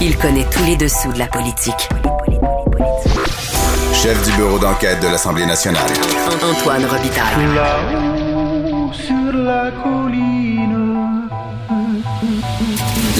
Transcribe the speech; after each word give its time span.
Il 0.00 0.18
connaît 0.18 0.44
tous 0.50 0.62
les 0.64 0.76
dessous 0.76 1.10
de 1.12 1.18
la 1.18 1.26
politique. 1.26 1.88
Chef 3.94 4.22
du 4.26 4.36
bureau 4.36 4.58
d'enquête 4.58 5.00
de 5.00 5.08
l'Assemblée 5.08 5.46
nationale. 5.46 5.88
Antoine 6.42 6.84
Robitaille. 6.84 7.46
Là-haut 7.54 8.92
sur 8.92 9.32
la 9.32 9.70
colline. 9.82 11.28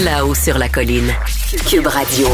Là-haut 0.05 0.35
sur 0.35 0.59
la 0.59 0.69
colline. 0.69 1.13
Cube 1.67 1.87
Radio. 1.87 2.29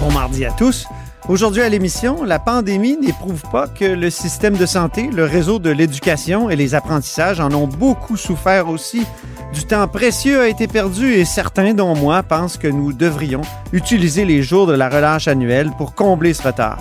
Bon 0.00 0.12
mardi 0.12 0.44
à 0.44 0.52
tous. 0.52 0.86
Aujourd'hui 1.28 1.62
à 1.62 1.68
l'émission, 1.68 2.22
la 2.22 2.38
pandémie 2.38 2.96
n'éprouve 2.96 3.42
pas 3.50 3.66
que 3.66 3.84
le 3.84 4.08
système 4.10 4.56
de 4.56 4.66
santé, 4.66 5.10
le 5.12 5.24
réseau 5.24 5.58
de 5.58 5.70
l'éducation 5.70 6.48
et 6.48 6.56
les 6.56 6.76
apprentissages 6.76 7.40
en 7.40 7.52
ont 7.52 7.66
beaucoup 7.66 8.16
souffert 8.16 8.68
aussi. 8.68 9.04
Du 9.52 9.64
temps 9.64 9.88
précieux 9.88 10.40
a 10.40 10.48
été 10.48 10.68
perdu 10.68 11.12
et 11.12 11.24
certains, 11.24 11.74
dont 11.74 11.96
moi, 11.96 12.22
pensent 12.22 12.56
que 12.56 12.68
nous 12.68 12.92
devrions 12.92 13.42
utiliser 13.72 14.24
les 14.24 14.42
jours 14.42 14.66
de 14.66 14.74
la 14.74 14.88
relâche 14.88 15.26
annuelle 15.26 15.70
pour 15.76 15.94
combler 15.94 16.34
ce 16.34 16.42
retard. 16.42 16.78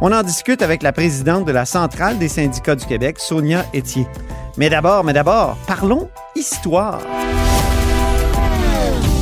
On 0.00 0.12
en 0.12 0.22
discute 0.22 0.62
avec 0.62 0.82
la 0.82 0.92
présidente 0.92 1.44
de 1.44 1.52
la 1.52 1.64
Centrale 1.64 2.18
des 2.18 2.28
syndicats 2.28 2.76
du 2.76 2.86
Québec, 2.86 3.18
Sonia 3.18 3.64
Etier. 3.74 4.06
Mais 4.56 4.70
d'abord, 4.70 5.04
mais 5.04 5.12
d'abord, 5.12 5.56
parlons 5.66 6.08
histoire. 6.36 7.00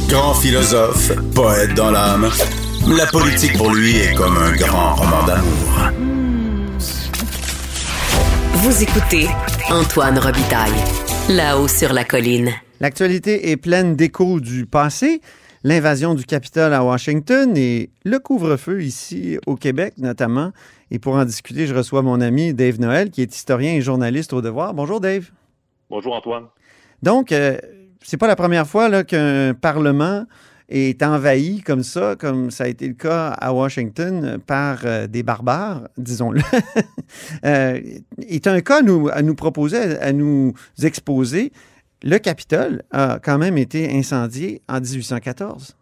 Grand 0.09 0.35
philosophe, 0.35 1.13
poète 1.35 1.75
dans 1.75 1.91
l'âme, 1.91 2.29
la 2.89 3.07
politique 3.07 3.57
pour 3.57 3.73
lui 3.75 3.97
est 3.97 4.15
comme 4.15 4.37
un 4.37 4.53
grand 4.53 4.95
roman 4.95 5.23
d'amour. 5.27 5.91
Vous 8.55 8.83
écoutez 8.83 9.29
Antoine 9.71 10.19
Robitaille. 10.19 10.73
Là-haut 11.29 11.69
sur 11.69 11.93
la 11.93 12.05
colline. 12.05 12.51
L'actualité 12.81 13.51
est 13.51 13.59
pleine 13.59 13.95
d'échos 13.95 14.41
du 14.41 14.65
passé, 14.65 15.21
l'invasion 15.65 16.15
du 16.15 16.25
Capitole 16.25 16.73
à 16.73 16.83
Washington 16.83 17.55
et 17.55 17.91
le 18.07 18.19
couvre-feu 18.19 18.83
ici 18.83 19.37
au 19.47 19.55
Québec 19.55 19.93
notamment. 19.99 20.53
Et 20.91 20.99
pour 20.99 21.13
en 21.13 21.27
discuter, 21.27 21.67
je 21.67 21.75
reçois 21.75 22.01
mon 22.01 22.23
ami 22.23 22.55
Dave 22.55 22.81
Noël, 22.81 23.11
qui 23.11 23.21
est 23.21 23.37
historien 23.37 23.75
et 23.75 23.83
journaliste 23.83 24.33
au 24.33 24.41
Devoir. 24.41 24.73
Bonjour 24.73 24.99
Dave. 24.99 25.31
Bonjour 25.91 26.15
Antoine. 26.15 26.47
Donc, 27.03 27.33
euh, 27.33 27.59
c'est 28.03 28.17
pas 28.17 28.27
la 28.27 28.37
première 28.37 28.67
fois 28.67 29.05
qu'un 29.05 29.53
Parlement 29.53 30.25
est 30.71 31.03
envahi 31.03 31.61
comme 31.61 31.83
ça, 31.83 32.17
comme 32.19 32.51
ça 32.51 32.65
a 32.65 32.69
été 32.69 32.89
le 32.89 32.95
cas 32.95 33.29
à 33.29 33.53
Washington 33.53 34.39
par 34.47 34.79
euh, 34.87 35.07
des 35.07 35.23
barbares, 35.23 35.83
disons-le. 35.99 36.41
euh, 37.45 37.79
est 38.27 38.47
un 38.47 38.61
cas 38.63 38.79
à 38.79 38.83
nous, 38.83 39.11
à 39.13 39.21
nous 39.21 39.35
proposer, 39.35 39.99
à 39.99 40.15
nous 40.15 40.55
exposer. 40.83 41.53
Le 42.03 42.17
Capitole 42.19 42.83
a 42.93 43.19
quand 43.23 43.37
même 43.37 43.59
été 43.59 43.95
incendié 43.95 44.63
en 44.69 44.81
1814. 44.81 45.77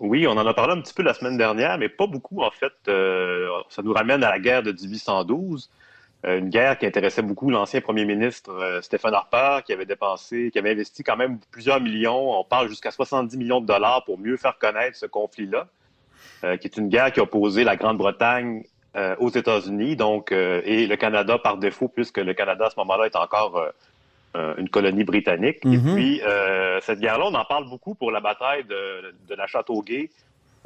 Oui, 0.00 0.26
on 0.26 0.32
en 0.32 0.46
a 0.46 0.52
parlé 0.52 0.74
un 0.74 0.80
petit 0.82 0.92
peu 0.92 1.02
la 1.02 1.14
semaine 1.14 1.38
dernière, 1.38 1.78
mais 1.78 1.88
pas 1.88 2.06
beaucoup 2.06 2.42
en 2.42 2.50
fait. 2.50 2.72
Euh, 2.88 3.48
ça 3.70 3.80
nous 3.82 3.94
ramène 3.94 4.22
à 4.22 4.30
la 4.30 4.38
guerre 4.38 4.62
de 4.62 4.72
1812, 4.72 5.70
euh, 6.26 6.38
une 6.38 6.50
guerre 6.50 6.76
qui 6.76 6.84
intéressait 6.84 7.22
beaucoup 7.22 7.48
l'ancien 7.48 7.80
premier 7.80 8.04
ministre 8.04 8.50
euh, 8.50 8.82
Stephen 8.82 9.14
Harper, 9.14 9.60
qui 9.64 9.72
avait 9.72 9.86
dépensé, 9.86 10.50
qui 10.52 10.58
avait 10.58 10.72
investi 10.72 11.02
quand 11.02 11.16
même 11.16 11.38
plusieurs 11.50 11.80
millions, 11.80 12.38
on 12.38 12.44
parle 12.44 12.68
jusqu'à 12.68 12.90
70 12.90 13.34
millions 13.38 13.62
de 13.62 13.66
dollars 13.66 14.04
pour 14.04 14.18
mieux 14.18 14.36
faire 14.36 14.58
connaître 14.58 14.98
ce 14.98 15.06
conflit-là, 15.06 15.68
qui 16.60 16.66
est 16.66 16.76
une 16.76 16.90
guerre 16.90 17.10
qui 17.10 17.20
a 17.20 17.22
opposé 17.22 17.64
la 17.64 17.76
Grande-Bretagne 17.76 18.64
aux 19.18 19.30
États-Unis, 19.30 19.96
donc 19.96 20.30
et 20.30 20.86
le 20.86 20.96
Canada 20.96 21.38
par 21.38 21.56
défaut, 21.56 21.88
puisque 21.88 22.18
le 22.18 22.34
Canada 22.34 22.66
à 22.66 22.70
ce 22.70 22.76
moment-là 22.76 23.06
est 23.06 23.16
encore 23.16 23.72
euh, 24.36 24.54
une 24.58 24.68
colonie 24.68 25.04
britannique. 25.04 25.58
Et 25.64 25.76
Mhm. 25.76 25.94
puis, 25.94 26.20
euh, 26.22 26.80
cette 26.80 27.00
guerre-là, 27.00 27.26
on 27.28 27.34
en 27.34 27.44
parle 27.44 27.68
beaucoup 27.68 27.94
pour 27.94 28.10
la 28.10 28.20
bataille 28.20 28.64
de, 28.64 29.14
de 29.28 29.34
la 29.34 29.46
Châteauguay 29.46 30.10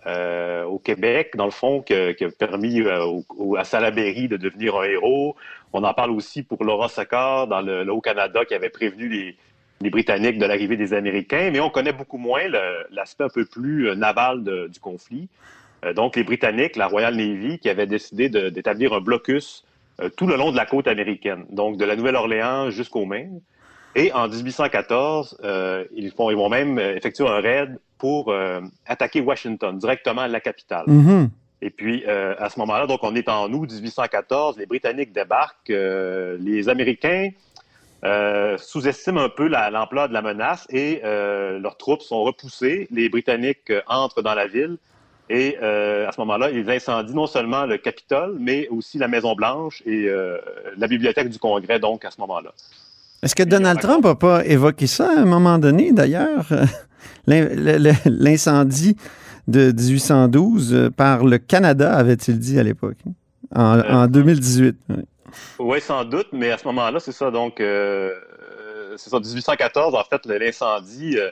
euh, 0.07 0.65
au 0.65 0.79
Québec, 0.79 1.33
dans 1.37 1.45
le 1.45 1.51
fond, 1.51 1.83
qui 1.83 1.93
a 1.93 2.13
permis 2.39 2.81
euh, 2.81 3.05
au- 3.05 3.25
au- 3.37 3.57
à 3.57 3.65
Salaberry 3.65 4.29
de 4.29 4.37
devenir 4.37 4.77
un 4.77 4.85
héros. 4.85 5.35
On 5.73 5.83
en 5.85 5.93
parle 5.93 6.13
aussi 6.13 6.43
pour 6.43 6.65
Laura 6.65 6.89
Secord 6.89 7.49
dans 7.49 7.61
le, 7.61 7.83
le 7.85 7.93
Haut-Canada 7.93 8.45
qui 8.45 8.55
avait 8.55 8.71
prévenu 8.71 9.09
les, 9.09 9.37
les 9.81 9.91
Britanniques 9.91 10.39
de 10.39 10.47
l'arrivée 10.47 10.77
des 10.77 10.95
Américains, 10.95 11.51
mais 11.53 11.61
on 11.61 11.69
connaît 11.69 11.93
beaucoup 11.93 12.17
moins 12.17 12.43
l'aspect 12.91 13.25
un 13.25 13.29
peu 13.29 13.45
plus 13.45 13.95
naval 13.97 14.45
de- 14.45 14.69
du 14.69 14.81
conflit. 14.81 15.29
Donc, 15.95 16.17
les 16.17 16.25
Britanniques, 16.25 16.77
la 16.77 16.87
Royal 16.87 17.15
Navy, 17.15 17.59
qui 17.59 17.69
avait 17.69 17.87
décidé 17.87 18.29
d'établir 18.29 18.93
un 18.93 19.01
blocus 19.01 19.65
tout 20.17 20.27
le 20.27 20.37
long 20.37 20.53
de 20.53 20.57
la 20.57 20.65
côte 20.67 20.87
américaine, 20.89 21.45
donc 21.51 21.77
de 21.77 21.85
la 21.85 21.97
Nouvelle-Orléans 21.97 22.71
jusqu'au 22.71 23.05
Maine. 23.05 23.41
Et 23.95 24.13
en 24.13 24.29
1814, 24.29 25.39
euh, 25.45 25.85
ils, 25.95 26.11
font, 26.11 26.31
ils 26.31 26.37
vont 26.37 26.49
même 26.49 26.79
euh, 26.79 26.95
effectuer 26.97 27.27
un 27.27 27.41
raid 27.41 27.79
pour 27.99 28.31
euh, 28.31 28.61
attaquer 28.87 29.21
Washington, 29.21 29.77
directement 29.79 30.27
la 30.27 30.41
capitale. 30.41 30.85
Mhm. 30.87 31.31
Et 31.63 31.71
puis, 31.71 32.05
euh, 32.07 32.35
à 32.39 32.49
ce 32.51 32.59
moment-là, 32.61 32.87
donc 32.87 33.01
on 33.03 33.17
est 33.17 33.29
en 33.29 33.53
août 33.53 33.73
1814, 33.73 34.57
les 34.59 34.67
Britanniques 34.67 35.13
débarquent, 35.13 35.71
euh, 35.71 36.37
les 36.41 36.69
Américains 36.69 37.31
euh, 38.05 38.57
sous-estiment 38.59 39.23
un 39.23 39.29
peu 39.29 39.49
la- 39.49 39.71
l'ampleur 39.71 40.09
de 40.09 40.13
la 40.15 40.23
menace 40.23 40.69
et 40.71 41.01
euh, 41.03 41.59
leurs 41.59 41.77
troupes 41.77 42.03
sont 42.03 42.23
repoussées. 42.23 42.87
Les 42.93 43.09
Britanniques 43.09 43.73
entrent 43.89 44.23
dans 44.23 44.35
la 44.35 44.47
ville 44.47 44.77
et 45.29 45.59
euh, 45.61 46.07
à 46.09 46.13
ce 46.13 46.21
moment-là, 46.21 46.51
ils 46.51 46.71
incendient 46.71 47.13
non 47.13 47.27
seulement 47.27 47.67
le 47.67 47.77
Capitole, 47.77 48.37
mais 48.39 48.69
aussi 48.69 48.99
la 48.99 49.09
Maison-Blanche 49.09 49.83
et 49.85 50.07
euh, 50.09 50.39
la 50.77 50.87
bibliothèque 50.87 51.29
du 51.29 51.41
Congrès, 51.41 51.81
donc 51.81 52.05
à 52.05 52.13
ce 52.13 52.21
moment-là. 52.21 52.53
Est-ce 53.23 53.35
que 53.35 53.43
Donald 53.43 53.81
Trump 53.81 54.05
n'a 54.05 54.15
pas 54.15 54.45
évoqué 54.45 54.87
ça 54.87 55.11
à 55.11 55.21
un 55.21 55.25
moment 55.25 55.59
donné, 55.59 55.93
d'ailleurs? 55.93 56.47
L'in- 57.27 57.49
le- 57.49 57.79
le- 57.79 57.93
L'incendie 58.07 58.97
de 59.49 59.73
1812 59.73 60.75
euh, 60.75 60.91
par 60.91 61.25
le 61.25 61.39
Canada, 61.39 61.95
avait-il 61.95 62.39
dit 62.39 62.59
à 62.59 62.63
l'époque, 62.63 62.99
en, 63.55 63.81
en 63.81 64.07
2018. 64.07 64.77
oui. 64.91 64.97
Oui, 65.59 65.81
sans 65.81 66.05
doute, 66.05 66.29
mais 66.33 66.51
à 66.51 66.59
ce 66.59 66.67
moment-là, 66.69 67.01
c'est 67.01 67.13
ça. 67.13 67.31
Donc, 67.31 67.61
euh, 67.61 68.11
euh, 68.11 68.95
c'est 68.97 69.11
ça, 69.11 69.19
1814, 69.21 69.95
en 69.95 70.03
fait, 70.05 70.25
l'incendie 70.27 71.19
euh, 71.19 71.31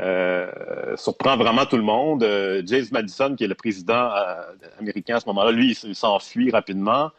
euh, 0.00 0.96
surprend 0.96 1.36
vraiment 1.36 1.64
tout 1.66 1.76
le 1.76 1.82
monde. 1.82 2.22
Euh, 2.22 2.62
James 2.66 2.86
Madison, 2.92 3.34
qui 3.36 3.44
est 3.44 3.48
le 3.48 3.54
président 3.54 4.10
euh, 4.14 4.34
américain 4.80 5.16
à 5.16 5.20
ce 5.20 5.26
moment-là, 5.26 5.50
lui, 5.52 5.76
il 5.84 5.94
s'enfuit 5.94 6.50
rapidement. 6.50 7.10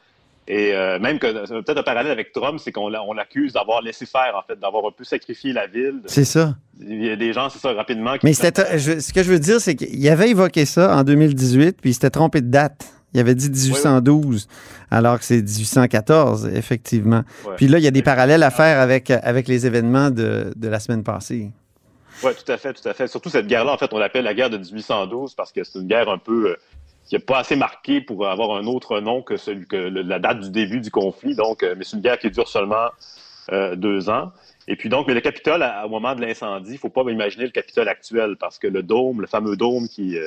Et 0.51 0.73
euh, 0.73 0.97
même 0.97 1.19
que, 1.19 1.27
c'est 1.45 1.53
peut-être 1.61 1.77
un 1.77 1.83
parallèle 1.83 2.11
avec 2.11 2.31
Trump, 2.31 2.59
c'est 2.59 2.71
qu'on 2.71 2.89
l'a- 2.89 3.03
on 3.03 3.13
l'accuse 3.13 3.53
d'avoir 3.53 3.83
laissé 3.83 4.07
faire, 4.07 4.33
en 4.35 4.41
fait, 4.41 4.59
d'avoir 4.59 4.83
un 4.87 4.91
peu 4.91 5.03
sacrifié 5.03 5.53
la 5.53 5.67
ville. 5.67 6.01
C'est 6.07 6.25
ça. 6.25 6.55
Il 6.81 7.05
y 7.05 7.11
a 7.11 7.15
des 7.15 7.33
gens, 7.33 7.49
c'est 7.51 7.59
ça, 7.59 7.71
rapidement. 7.73 8.17
Qui 8.17 8.25
Mais 8.25 8.33
je- 8.33 8.99
ce 8.99 9.13
que 9.13 9.21
je 9.21 9.31
veux 9.31 9.37
dire, 9.37 9.61
c'est 9.61 9.75
qu'il 9.75 10.09
avait 10.09 10.31
évoqué 10.31 10.65
ça 10.65 10.97
en 10.97 11.03
2018, 11.03 11.77
puis 11.79 11.91
il 11.91 11.93
s'était 11.93 12.09
trompé 12.09 12.41
de 12.41 12.47
date. 12.49 12.83
Il 13.13 13.19
avait 13.19 13.35
dit 13.35 13.49
1812, 13.49 14.47
alors 14.89 15.19
que 15.19 15.25
c'est 15.25 15.41
1814, 15.41 16.47
effectivement. 16.55 17.21
Ouais. 17.45 17.53
Puis 17.57 17.67
là, 17.67 17.77
il 17.77 17.83
y 17.83 17.87
a 17.87 17.91
des 17.91 18.01
parallèles 18.03 18.43
à 18.43 18.49
faire 18.51 18.79
avec, 18.79 19.11
avec 19.11 19.47
les 19.47 19.65
événements 19.67 20.09
de, 20.09 20.51
de 20.55 20.67
la 20.67 20.79
semaine 20.79 21.03
passée. 21.03 21.51
Oui, 22.23 22.31
tout 22.43 22.51
à 22.51 22.57
fait, 22.57 22.73
tout 22.73 22.87
à 22.87 22.93
fait. 22.93 23.07
Surtout 23.07 23.29
cette 23.29 23.47
guerre-là, 23.47 23.71
en 23.73 23.77
fait, 23.77 23.93
on 23.93 23.97
l'appelle 23.97 24.25
la 24.25 24.33
guerre 24.33 24.49
de 24.49 24.57
1812 24.57 25.35
parce 25.35 25.51
que 25.51 25.63
c'est 25.63 25.79
une 25.79 25.87
guerre 25.87 26.09
un 26.09 26.17
peu 26.17 26.49
euh, 26.49 26.55
qui 27.09 27.15
n'est 27.15 27.19
pas 27.19 27.39
assez 27.39 27.55
marquée 27.55 28.01
pour 28.01 28.27
avoir 28.27 28.55
un 28.55 28.67
autre 28.67 28.99
nom 28.99 29.23
que 29.23 29.35
celui 29.35 29.65
que 29.67 29.75
le- 29.75 30.03
la 30.03 30.19
date 30.19 30.41
du 30.41 30.51
début 30.51 30.79
du 30.79 30.91
conflit. 30.91 31.33
Donc, 31.35 31.63
euh, 31.63 31.73
mais 31.75 31.83
c'est 31.83 31.97
une 31.97 32.03
guerre 32.03 32.19
qui 32.19 32.29
dure 32.29 32.47
seulement 32.47 32.87
euh, 33.51 33.75
deux 33.75 34.11
ans. 34.11 34.31
Et 34.67 34.75
puis 34.75 34.89
donc, 34.89 35.07
mais 35.07 35.15
le 35.15 35.21
Capitole, 35.21 35.63
à- 35.63 35.87
au 35.87 35.89
moment 35.89 36.13
de 36.13 36.21
l'incendie, 36.21 36.73
il 36.73 36.77
faut 36.77 36.89
pas 36.89 37.01
imaginer 37.09 37.45
le 37.45 37.49
Capitole 37.51 37.87
actuel 37.87 38.35
parce 38.39 38.59
que 38.59 38.67
le 38.67 38.83
dôme, 38.83 39.21
le 39.21 39.27
fameux 39.27 39.55
dôme 39.55 39.87
qui 39.89 40.17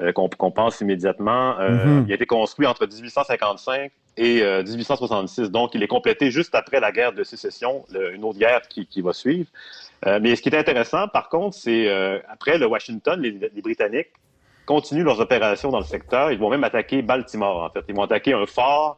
euh, 0.00 0.12
qu'on 0.12 0.28
pense 0.28 0.80
immédiatement, 0.80 1.58
euh, 1.60 1.98
Mhm. 1.98 2.04
il 2.06 2.12
a 2.12 2.14
été 2.16 2.26
construit 2.26 2.66
entre 2.66 2.84
1855 2.86 3.90
et 4.16 4.42
euh, 4.42 4.62
1866. 4.62 5.50
Donc, 5.50 5.74
il 5.74 5.82
est 5.82 5.88
complété 5.88 6.30
juste 6.32 6.54
après 6.54 6.78
la 6.80 6.90
guerre 6.92 7.12
de 7.12 7.22
sécession, 7.24 7.84
le- 7.92 8.12
une 8.14 8.22
autre 8.24 8.38
guerre 8.38 8.62
qui, 8.68 8.86
qui 8.86 9.00
va 9.02 9.12
suivre. 9.12 9.48
Mais 10.20 10.36
ce 10.36 10.42
qui 10.42 10.48
est 10.50 10.56
intéressant, 10.56 11.08
par 11.08 11.28
contre, 11.30 11.56
c'est 11.56 11.88
après 12.28 12.58
le 12.58 12.66
Washington, 12.66 13.18
les, 13.20 13.30
les 13.30 13.62
Britanniques 13.62 14.10
continuent 14.66 15.04
leurs 15.04 15.20
opérations 15.20 15.70
dans 15.70 15.78
le 15.78 15.84
secteur. 15.84 16.32
Ils 16.32 16.38
vont 16.38 16.50
même 16.50 16.64
attaquer 16.64 17.02
Baltimore, 17.02 17.64
en 17.64 17.70
fait. 17.70 17.84
Ils 17.88 17.94
vont 17.94 18.04
attaquer 18.04 18.32
un 18.32 18.46
fort 18.46 18.96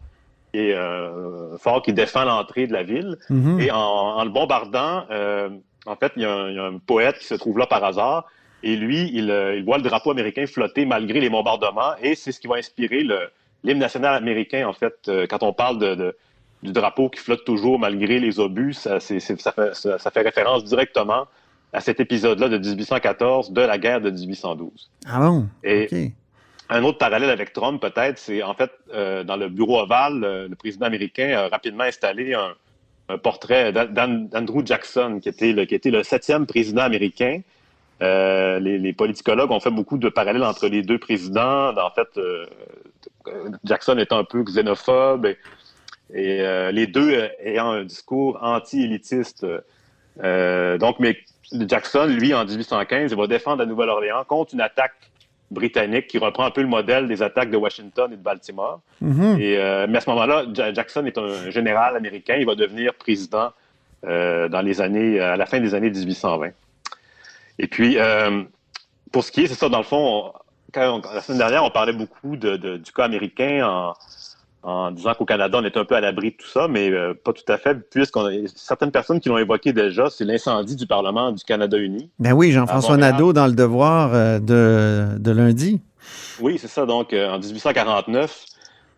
qui 0.53 0.61
est 0.61 0.75
euh, 0.75 1.59
fort 1.59 1.83
qui 1.83 1.93
défend 1.93 2.25
l'entrée 2.25 2.67
de 2.67 2.73
la 2.73 2.83
ville. 2.83 3.17
Mhm. 3.31 3.61
Et 3.61 3.71
en, 3.71 3.79
en 3.79 4.25
le 4.25 4.31
bombardant, 4.31 5.05
euh, 5.11 5.49
en 5.87 5.97
fait, 5.97 6.13
il 6.17 6.23
y, 6.23 6.25
a 6.25 6.33
un, 6.33 6.49
il 6.49 6.57
y 6.57 6.59
a 6.59 6.65
un 6.65 6.79
poète 6.79 7.19
qui 7.19 7.27
se 7.27 7.35
trouve 7.35 7.59
là 7.59 7.67
par 7.67 7.83
hasard 7.85 8.25
Et 8.63 8.77
lui, 8.77 9.11
il, 9.13 9.31
il, 9.57 9.65
voit 9.65 9.79
le 9.79 9.85
drapeau 9.85 10.11
américain 10.11 10.47
flotter 10.47 10.87
malgré 10.87 11.21
les 11.21 11.31
bombardements. 11.31 11.95
Et 12.03 12.15
c'est 12.15 12.33
ce 12.33 12.41
qui 12.41 12.47
va 12.47 12.57
inspirer 12.57 13.05
l'hymne 13.65 13.79
national 13.79 14.15
américain, 14.15 14.67
en 14.67 14.73
fait, 14.73 15.11
quand 15.29 15.43
on 15.43 15.53
parle 15.53 15.79
de, 15.79 16.17
du 16.63 16.73
drapeau 16.73 17.09
qui 17.09 17.21
flotte 17.21 17.45
toujours 17.45 17.79
malgré 17.79 18.19
les 18.19 18.39
obus. 18.41 18.75
Ça, 18.75 19.01
ça, 19.01 19.53
fait, 19.53 19.75
ça, 19.75 20.11
fait, 20.11 20.23
référence 20.23 20.65
directement 20.65 21.27
à 21.73 21.81
cet 21.81 22.01
épisode-là 22.01 22.49
de 22.49 22.59
1814 22.59 23.53
de 23.53 23.61
la 23.61 23.79
guerre 23.79 24.01
de 24.01 24.11
1812. 24.11 24.91
Ah 25.07 25.21
bon? 25.21 25.47
Et 25.65 26.13
un 26.69 26.83
autre 26.83 26.99
parallèle 26.99 27.31
avec 27.31 27.53
Trump, 27.53 27.81
peut-être, 27.81 28.19
c'est 28.19 28.43
en 28.43 28.55
fait, 28.55 28.71
euh, 28.93 29.23
dans 29.23 29.37
le 29.37 29.49
bureau 29.49 29.81
ovale, 29.81 30.47
le, 30.49 30.55
président 30.57 30.87
américain 30.87 31.37
a 31.37 31.49
rapidement 31.49 31.85
installé 31.85 32.35
un, 32.35 32.55
portrait 33.19 33.73
d'Andrew 33.73 34.67
Jackson, 34.67 35.21
qui 35.23 35.29
était, 35.29 35.53
le, 35.53 35.65
qui 35.65 35.77
était 35.77 35.93
le 35.93 36.03
septième 36.03 36.45
président 36.45 36.83
américain. 36.83 37.41
Euh, 38.03 38.59
les, 38.59 38.93
politicologues 38.93 39.53
ont 39.53 39.61
fait 39.61 39.71
beaucoup 39.71 39.97
de 39.97 40.09
parallèles 40.09 40.43
entre 40.43 40.67
les 40.67 40.83
deux 40.83 40.99
présidents. 40.99 41.69
En 41.77 41.91
fait, 41.91 42.09
euh, 42.17 42.47
Jackson 43.63 43.97
est 43.99 44.11
un 44.11 44.25
peu 44.25 44.43
xénophobe 44.43 45.27
et, 45.27 45.37
et 46.13 46.73
les 46.73 46.89
deux 46.89 47.29
ayant 47.45 47.71
un 47.71 47.85
discours 47.85 48.39
anti-élitiste. 48.43 49.47
donc, 50.17 50.99
mais 50.99 51.17
Jackson, 51.53 52.07
lui, 52.07 52.35
en 52.35 52.45
1815, 52.45 53.13
il 53.13 53.17
va 53.17 53.27
défendre 53.27 53.59
la 53.59 53.67
Nouvelle-Orléans 53.67 54.25
contre 54.25 54.55
une 54.55 54.61
attaque 54.61 54.95
britannique 55.51 56.09
qui 56.09 56.19
reprend 56.19 56.45
un 56.45 56.51
peu 56.51 56.61
le 56.61 56.67
modèle 56.67 57.07
des 57.07 57.23
attaques 57.23 57.51
de 57.51 57.57
Washington 57.57 58.13
et 58.13 58.17
de 58.17 58.23
Baltimore. 58.23 58.81
Mhm. 59.01 59.41
et, 59.41 59.57
euh, 59.57 59.87
mais 59.89 59.99
à 59.99 60.01
ce 60.01 60.11
moment-là, 60.11 60.45
Jackson 60.73 61.05
est 61.07 61.19
un 61.19 61.51
général 61.51 61.97
américain. 61.97 62.37
Il 62.37 62.47
va 62.47 62.55
devenir 62.55 62.95
président 62.95 63.53
euh, 64.05 64.49
dans 64.49 64.63
les 64.63 64.81
années, 64.81 65.21
à 65.21 65.37
la 65.37 65.47
fin 65.47 65.61
des 65.61 65.75
années 65.75 65.91
1820. 65.91 66.51
Et 67.59 67.67
puis, 67.69 67.97
euh, 67.99 68.43
pour 69.13 69.25
ce 69.25 69.33
qui 69.33 69.43
est, 69.43 69.47
c'est 69.47 69.55
ça, 69.55 69.69
dans 69.69 69.79
le 69.79 69.85
fond, 69.85 70.33
quand 70.73 71.03
la 71.15 71.21
semaine 71.21 71.39
dernière, 71.39 71.65
on 71.65 71.71
parlait 71.71 71.93
beaucoup 71.93 72.37
de, 72.37 72.57
du 72.77 72.93
cas 72.93 73.05
américain 73.05 73.67
en, 73.67 73.95
en 74.67 74.91
disant 74.91 75.15
qu'au 75.15 75.25
Canada, 75.25 75.59
on 75.61 75.65
est 75.65 75.77
un 75.77 75.85
peu 75.85 75.95
à 75.95 76.01
l'abri 76.01 76.33
de 76.33 76.37
tout 76.37 76.49
ça, 76.49 76.67
mais 76.67 76.91
euh, 76.91 77.15
pas 77.15 77.33
tout 77.33 77.45
à 77.47 77.57
fait, 77.57 77.89
puisqu'on 77.89 78.27
a 78.27 78.33
certaines 78.57 78.91
personnes 78.91 79.21
qui 79.21 79.29
l'ont 79.29 79.39
évoqué 79.39 79.73
déjà, 79.73 80.11
c'est 80.11 80.25
l'incendie 80.25 80.75
du 80.75 80.89
Parlement 80.89 81.31
du 81.31 81.45
Canada 81.45 81.79
uni. 81.79 82.11
Ben 82.19 82.33
oui, 82.33 82.51
Jean-François 82.51 82.97
Nadeau 82.97 83.33
dans 83.33 83.47
le 83.47 83.53
devoir 83.53 84.11
euh, 84.13 84.41
de, 84.41 85.31
lundi. 85.31 85.81
Oui, 86.41 86.59
c'est 86.59 86.67
ça. 86.67 86.85
Donc, 86.85 87.13
euh, 87.13 87.31
en 87.31 87.39
1849, 87.39 88.45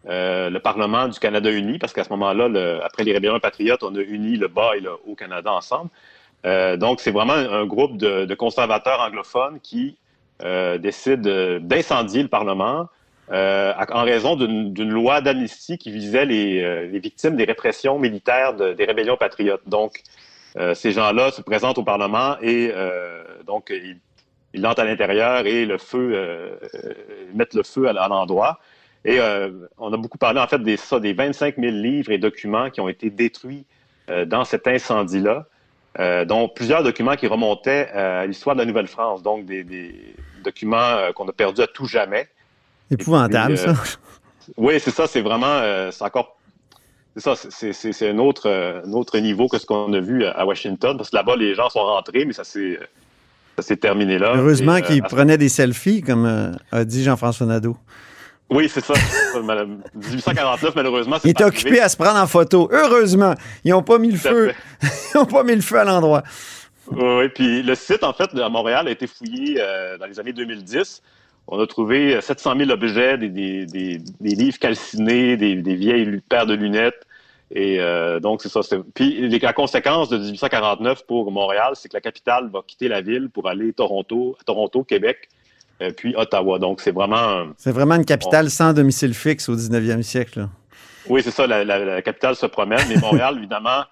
le 0.06 0.59
Parlement 0.59 1.06
du 1.06 1.19
Canada 1.19 1.50
uni, 1.50 1.79
parce 1.79 1.93
qu'à 1.93 2.03
ce 2.03 2.09
moment-là, 2.11 2.49
après 2.82 3.05
les 3.05 3.12
rébellions 3.12 3.38
patriotes, 3.38 3.82
on 3.82 3.94
a 3.94 4.00
uni 4.00 4.38
le 4.38 4.49
bas 4.49 4.71
et 4.75 4.81
le 4.81 4.93
haut 5.06 5.14
Canada 5.17 5.53
ensemble. 5.53 5.91
donc, 6.79 7.00
c'est 7.00 7.11
vraiment 7.11 7.35
un 7.35 7.67
groupe 7.67 7.99
de, 7.99 8.25
de 8.25 8.35
conservateurs 8.35 9.00
anglophones 9.03 9.61
qui 9.62 9.99
décident 10.79 11.59
d'incendier 11.61 12.23
le 12.23 12.29
Parlement 12.29 12.88
euh, 13.31 13.75
en 13.91 14.05
raison 14.05 14.37
d'une 14.37 14.91
loi 14.91 15.21
d'amnistie 15.21 15.77
qui 15.77 15.91
visait 15.91 16.25
les, 16.25 16.63
euh, 16.63 16.87
victimes 16.87 17.37
des 17.37 17.45
répressions 17.45 17.99
militaires 17.99 18.55
de, 18.55 18.73
des 18.73 18.85
rébellions 18.87 19.19
patriotes. 19.19 19.61
Donc, 19.67 20.03
euh, 20.57 20.75
ces 20.75 20.93
gens-là 20.93 21.31
se 21.31 21.43
présentent 21.43 21.77
au 21.77 21.83
Parlement 21.83 22.37
et 22.41 22.73
donc 23.47 23.71
ils, 23.71 23.99
ils 24.55 24.67
entrent 24.67 24.81
à 24.81 24.85
l'intérieur 24.85 25.47
et 25.47 25.67
le 25.67 25.77
feu 25.77 26.59
mettent 27.35 27.55
le 27.55 27.63
feu 27.63 27.89
à, 27.89 28.09
l'endroit. 28.09 28.59
Et 29.05 29.21
on 29.79 29.93
a 29.93 29.97
beaucoup 29.97 30.19
parlé 30.19 30.41
en 30.41 30.47
fait 30.47 30.63
des, 30.63 30.77
ça, 30.77 30.99
des 31.01 31.13
25 31.13 31.57
000 31.57 31.71
livres 31.71 32.11
et 32.11 32.19
documents 32.19 32.71
qui 32.71 32.81
ont 32.81 32.89
été 32.89 33.11
détruits 33.11 33.67
dans 34.27 34.45
cet 34.45 34.67
incendie-là, 34.67 35.45
dont 36.25 36.49
plusieurs 36.49 36.83
documents 36.83 37.17
qui 37.17 37.27
remontaient 37.27 37.89
à 37.91 38.27
l'histoire 38.27 38.57
de 38.57 38.61
la 38.63 38.67
Nouvelle-France, 38.67 39.23
donc 39.23 39.45
des 39.45 40.15
documents 40.43 41.13
qu'on 41.15 41.29
a 41.29 41.33
perdus 41.33 41.63
à 41.63 41.67
tout 41.67 41.87
jamais. 41.87 42.27
Épouvantable, 42.90 43.58
ça. 43.58 43.70
Euh, 43.70 43.75
oui, 44.56 44.81
c'est 44.81 44.90
ça. 44.90 45.06
C'est 45.06 45.20
vraiment, 45.20 45.46
euh, 45.46 45.90
c'est 45.90 46.05
encore, 46.05 46.37
c'est 47.17 47.23
ça. 47.23 47.35
C'est 47.50 48.08
un 48.08 48.19
autre, 48.19 48.49
un 48.49 48.93
autre 48.93 49.19
niveau 49.19 49.49
que 49.49 49.58
ce 49.58 49.67
qu'on 49.67 49.93
a 49.93 50.00
vu 50.00 50.25
à 50.25 50.46
Washington, 50.46 50.96
parce 50.96 51.11
que 51.11 51.17
là-bas, 51.17 51.37
les 51.37 51.55
gens 51.55 51.69
sont 51.69 51.85
rentrés, 51.85 52.25
mais 52.25 52.32
ça 52.32 52.44
s'est, 52.44 52.79
ça 53.56 53.62
s'est 53.62 53.76
terminé 53.76 54.19
là. 54.19 54.35
Heureusement 54.37 54.81
qu'ils 54.81 55.02
prenaient 55.02 55.38
des 55.38 55.49
selfies, 55.49 56.00
comme 56.00 56.26
euh, 56.26 56.52
a 56.73 56.85
dit 56.85 57.02
Jean-François 57.05 57.46
Nadeau. 57.46 57.76
Oui, 58.50 58.70
c'est 58.73 58.82
ça. 58.82 58.94
1849, 59.35 60.75
malheureusement, 60.75 61.17
Il 61.23 61.31
était 61.31 61.44
occupé 61.44 61.81
à 61.81 61.90
se 61.90 61.99
prendre 61.99 62.19
en 62.19 62.26
photo. 62.26 62.70
Heureusement, 62.73 63.35
ils 63.62 63.73
n'ont 63.73 63.82
pas 63.82 63.99
mis 63.99 64.11
le 64.11 64.17
feu. 64.17 64.52
ils 64.82 65.19
n'ont 65.19 65.26
pas 65.26 65.43
mis 65.43 65.55
le 65.55 65.61
feu 65.61 65.79
à 65.79 65.85
l'endroit. 65.85 66.23
Oui, 66.90 67.29
puis 67.29 67.62
le 67.62 67.75
site, 67.75 68.02
en 68.02 68.14
fait, 68.14 68.31
à 68.40 68.49
Montréal 68.49 68.88
a 68.88 68.90
été 68.90 69.06
fouillé 69.06 69.56
dans 70.00 70.06
les 70.06 70.19
années 70.19 70.32
2010. 70.32 71.02
On 71.50 71.59
a 71.59 71.67
trouvé 71.67 72.21
700 72.21 72.56
000 72.59 72.71
objets, 72.71 73.17
des, 73.17 74.00
livres 74.21 74.59
calcinés, 74.59 75.39
des, 75.39 75.75
vieilles 75.75 76.21
paires 76.29 76.45
de 76.45 76.55
lunettes. 76.55 77.06
Et 77.50 77.81
euh, 77.81 78.21
donc, 78.21 78.43
c'est 78.43 78.50
ça. 78.50 78.61
Puis 78.95 79.27
la 79.39 79.53
conséquence 79.55 80.11
de 80.11 80.19
1849 80.19 81.06
pour 81.06 81.33
Montréal, 81.33 81.73
c'est 81.75 81.89
que 81.89 81.97
la 81.97 82.03
capitale 82.03 82.50
va 82.53 82.61
quitter 82.67 82.89
la 82.89 83.00
ville 83.00 83.31
pour 83.31 83.49
aller 83.49 83.73
Toronto, 83.73 84.37
Toronto, 84.45 84.85
Québec, 84.85 85.31
euh, 85.81 85.91
puis 85.91 86.15
Ottawa. 86.15 86.59
Donc, 86.59 86.83
c'est 86.83 86.91
vraiment... 86.91 87.47
C'est 87.56 87.73
vraiment 87.73 87.95
une 87.95 88.05
capitale 88.05 88.50
sans 88.50 88.75
domicile 88.75 89.15
fixe 89.15 89.49
au 89.49 89.56
19e 89.56 90.03
siècle. 90.03 90.49
Oui, 91.09 91.23
c'est 91.23 91.31
ça. 91.31 91.47
La, 91.47 92.03
capitale 92.03 92.37
se 92.37 92.45
promène. 92.45 92.87
Mais 92.91 92.97
Montréal, 92.97 93.37
évidemment, 93.39 93.85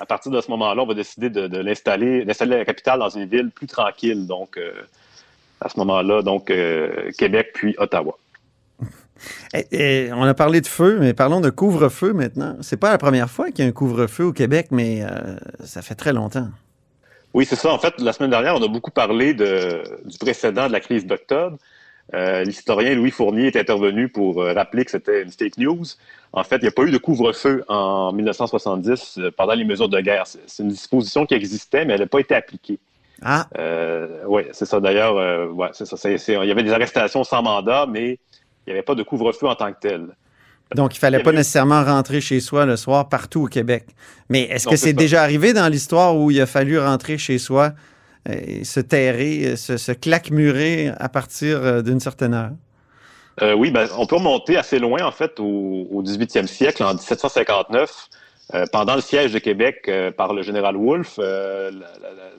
à 0.00 0.06
partir 0.06 0.32
de 0.32 0.40
ce 0.40 0.50
moment-là, 0.50 0.82
on 0.82 0.86
va 0.86 0.94
décider 0.94 1.28
de, 1.28 1.58
l'installer, 1.58 2.24
d'installer 2.24 2.56
la 2.56 2.64
capitale 2.64 3.00
dans 3.00 3.10
une 3.10 3.26
ville 3.26 3.50
plus 3.50 3.66
tranquille. 3.66 4.26
Donc, 4.26 4.56
euh, 4.56 4.72
à 5.64 5.68
ce 5.68 5.78
moment-là, 5.78 6.22
donc 6.22 6.50
euh, 6.50 7.10
Québec 7.16 7.50
puis 7.54 7.74
Ottawa. 7.78 8.16
Et, 9.72 10.10
on 10.12 10.22
a 10.22 10.34
parlé 10.34 10.60
de 10.60 10.66
feu, 10.66 10.98
mais 11.00 11.14
parlons 11.14 11.40
de 11.40 11.50
couvre-feu 11.50 12.12
maintenant. 12.12 12.56
C'est 12.60 12.76
pas 12.76 12.90
la 12.90 12.98
première 12.98 13.30
fois 13.30 13.50
qu'il 13.50 13.64
y 13.64 13.66
a 13.66 13.70
un 13.70 13.72
couvre-feu 13.72 14.24
au 14.24 14.32
Québec, 14.32 14.68
mais 14.70 15.02
euh, 15.02 15.36
ça 15.64 15.82
fait 15.82 15.94
très 15.94 16.12
longtemps. 16.12 16.48
Oui, 17.34 17.46
c'est 17.46 17.56
ça. 17.56 17.72
En 17.72 17.78
fait, 17.78 17.94
la 17.98 18.12
semaine 18.12 18.30
dernière, 18.30 18.54
on 18.56 18.62
a 18.62 18.68
beaucoup 18.68 18.90
parlé 18.90 19.32
de, 19.32 19.82
du 20.04 20.18
précédent 20.18 20.66
de 20.66 20.72
la 20.72 20.80
crise 20.80 21.06
d'octobre. 21.06 21.56
Euh, 22.14 22.44
l'historien 22.44 22.94
Louis 22.94 23.10
Fournier 23.10 23.46
est 23.46 23.56
intervenu 23.56 24.08
pour 24.08 24.44
rappeler 24.44 24.84
que 24.84 24.90
c'était 24.90 25.22
une 25.22 25.30
fake 25.30 25.56
news. 25.56 25.84
En 26.34 26.44
fait, 26.44 26.56
il 26.56 26.62
n'y 26.62 26.68
a 26.68 26.72
pas 26.72 26.82
eu 26.82 26.90
de 26.90 26.98
couvre-feu 26.98 27.64
en 27.68 28.12
1970 28.12 29.20
pendant 29.36 29.54
les 29.54 29.64
mesures 29.64 29.88
de 29.88 30.00
guerre. 30.00 30.24
C'est 30.26 30.62
une 30.62 30.70
disposition 30.70 31.24
qui 31.24 31.34
existait, 31.34 31.86
mais 31.86 31.94
elle 31.94 32.00
n'a 32.00 32.06
pas 32.06 32.20
été 32.20 32.34
appliquée. 32.34 32.78
Ah. 33.24 33.46
Euh, 33.58 34.22
oui, 34.26 34.42
c'est 34.52 34.66
ça. 34.66 34.80
D'ailleurs, 34.80 35.16
euh, 35.16 35.46
ouais, 35.48 35.68
c'est 35.72 35.86
ça. 35.86 35.96
il 36.10 36.48
y 36.48 36.50
avait 36.50 36.62
des 36.62 36.72
arrestations 36.72 37.24
sans 37.24 37.42
mandat, 37.42 37.86
mais 37.88 38.18
il 38.66 38.68
n'y 38.68 38.72
avait 38.72 38.82
pas 38.82 38.94
de 38.94 39.02
couvre-feu 39.02 39.46
en 39.46 39.54
tant 39.54 39.72
que 39.72 39.78
tel. 39.80 40.08
Donc, 40.74 40.94
il 40.94 40.96
ne 40.96 41.00
fallait 41.00 41.22
pas 41.22 41.32
nécessairement 41.32 41.84
rentrer 41.84 42.20
chez 42.20 42.40
soi 42.40 42.64
le 42.64 42.76
soir 42.76 43.08
partout 43.08 43.42
au 43.42 43.46
Québec. 43.46 43.84
Mais 44.30 44.42
est-ce 44.44 44.66
que 44.66 44.76
c'est 44.76 44.94
déjà 44.94 45.22
arrivé 45.22 45.52
dans 45.52 45.68
l'histoire 45.68 46.16
où 46.16 46.30
il 46.30 46.40
a 46.40 46.46
fallu 46.46 46.78
rentrer 46.78 47.18
chez 47.18 47.38
soi 47.38 47.72
et 48.28 48.64
se 48.64 48.80
terrer, 48.80 49.56
se, 49.56 49.76
se 49.76 49.92
claquemurer 49.92 50.90
à 50.96 51.08
partir 51.08 51.58
euh, 51.62 51.82
d'une 51.82 52.00
certaine 52.00 52.34
heure? 52.34 52.52
oui, 53.56 53.70
ben, 53.70 53.88
on 53.98 54.06
peut 54.06 54.16
remonter 54.16 54.56
assez 54.56 54.78
loin, 54.78 55.02
en 55.04 55.10
fait, 55.10 55.40
au, 55.40 55.88
au 55.90 56.02
18e 56.02 56.46
siècle, 56.46 56.84
en 56.84 56.94
1759. 56.94 58.08
Euh, 58.54 58.66
pendant 58.70 58.96
le 58.96 59.00
siège 59.00 59.32
de 59.32 59.38
Québec 59.38 59.84
euh, 59.88 60.10
par 60.10 60.34
le 60.34 60.42
général 60.42 60.76
Wolfe, 60.76 61.16
euh, 61.18 61.70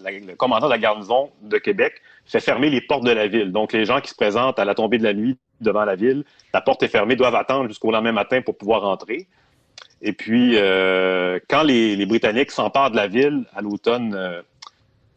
le 0.03 0.35
commandant 0.35 0.67
de 0.67 0.71
la 0.71 0.77
garnison 0.77 1.31
de 1.41 1.57
Québec 1.57 2.01
fait 2.25 2.39
fermer 2.39 2.69
les 2.69 2.81
portes 2.81 3.03
de 3.03 3.11
la 3.11 3.27
ville. 3.27 3.51
Donc, 3.51 3.73
les 3.73 3.85
gens 3.85 3.99
qui 3.99 4.09
se 4.11 4.15
présentent 4.15 4.59
à 4.59 4.65
la 4.65 4.75
tombée 4.75 4.99
de 4.99 5.03
la 5.03 5.13
nuit 5.13 5.39
devant 5.59 5.85
la 5.85 5.95
ville, 5.95 6.23
la 6.53 6.61
porte 6.61 6.83
est 6.83 6.87
fermée, 6.87 7.15
doivent 7.15 7.35
attendre 7.35 7.67
jusqu'au 7.67 7.91
lendemain 7.91 8.11
matin 8.11 8.41
pour 8.41 8.57
pouvoir 8.57 8.83
entrer. 8.83 9.27
Et 10.03 10.13
puis, 10.13 10.55
quand 11.49 11.63
les, 11.63 12.05
Britanniques 12.05 12.51
s'emparent 12.51 12.91
de 12.91 12.97
la 12.97 13.07
ville 13.07 13.45
à 13.55 13.61
l'automne, 13.61 14.43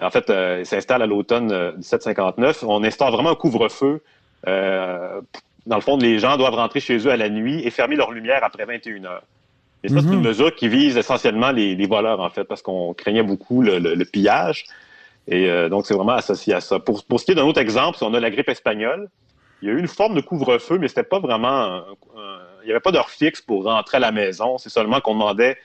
en 0.00 0.10
fait, 0.10 0.32
ils 0.60 0.66
s'installent 0.66 1.02
à 1.02 1.06
l'automne 1.06 1.72
1759, 1.76 2.62
on 2.62 2.84
instaure 2.84 3.10
vraiment 3.10 3.30
un 3.30 3.34
couvre-feu. 3.34 4.00
dans 4.44 5.76
le 5.76 5.80
fond, 5.80 5.96
les 5.96 6.20
gens 6.20 6.36
doivent 6.36 6.54
rentrer 6.54 6.78
chez 6.78 6.98
eux 6.98 7.10
à 7.10 7.16
la 7.16 7.28
nuit 7.28 7.66
et 7.66 7.70
fermer 7.70 7.96
leur 7.96 8.12
lumière 8.12 8.44
après 8.44 8.64
21 8.64 9.04
heures. 9.04 9.24
Et 9.86 9.88
ça, 9.88 10.00
c'est 10.00 10.08
une 10.08 10.16
mhm. 10.16 10.26
mesure 10.26 10.54
qui 10.54 10.66
vise 10.66 10.96
essentiellement 10.96 11.52
les, 11.52 11.86
voleurs, 11.86 12.20
en 12.20 12.28
fait, 12.28 12.44
parce 12.44 12.60
qu'on 12.60 12.92
craignait 12.92 13.22
beaucoup 13.22 13.62
le, 13.62 14.04
pillage. 14.04 14.64
Et 15.28 15.48
euh, 15.48 15.68
donc, 15.68 15.86
c'est 15.86 15.94
vraiment 15.94 16.12
associé 16.12 16.54
à 16.54 16.60
ça. 16.60 16.80
Pour, 16.80 17.20
ce 17.20 17.24
qui 17.24 17.30
est 17.30 17.34
d'un 17.36 17.44
autre 17.44 17.60
exemple, 17.60 17.96
si 17.96 18.02
on 18.02 18.12
a 18.12 18.18
la 18.18 18.30
grippe 18.30 18.48
espagnole, 18.48 19.08
il 19.62 19.68
y 19.68 19.70
a 19.70 19.74
eu 19.74 19.78
une 19.78 19.88
forme 19.88 20.14
de 20.14 20.20
couvre-feu, 20.20 20.78
mais 20.78 20.88
c'était 20.88 21.04
pas 21.04 21.20
vraiment... 21.20 21.82
il 22.62 22.66
n'y 22.66 22.72
avait 22.72 22.80
pas 22.80 22.90
d'heure 22.90 23.10
fixe 23.10 23.40
pour 23.40 23.64
rentrer 23.64 23.98
à 23.98 24.00
la 24.00 24.10
maison. 24.10 24.58
C'est 24.58 24.70
seulement 24.70 25.00
qu'on 25.00 25.14
demandait 25.14 25.56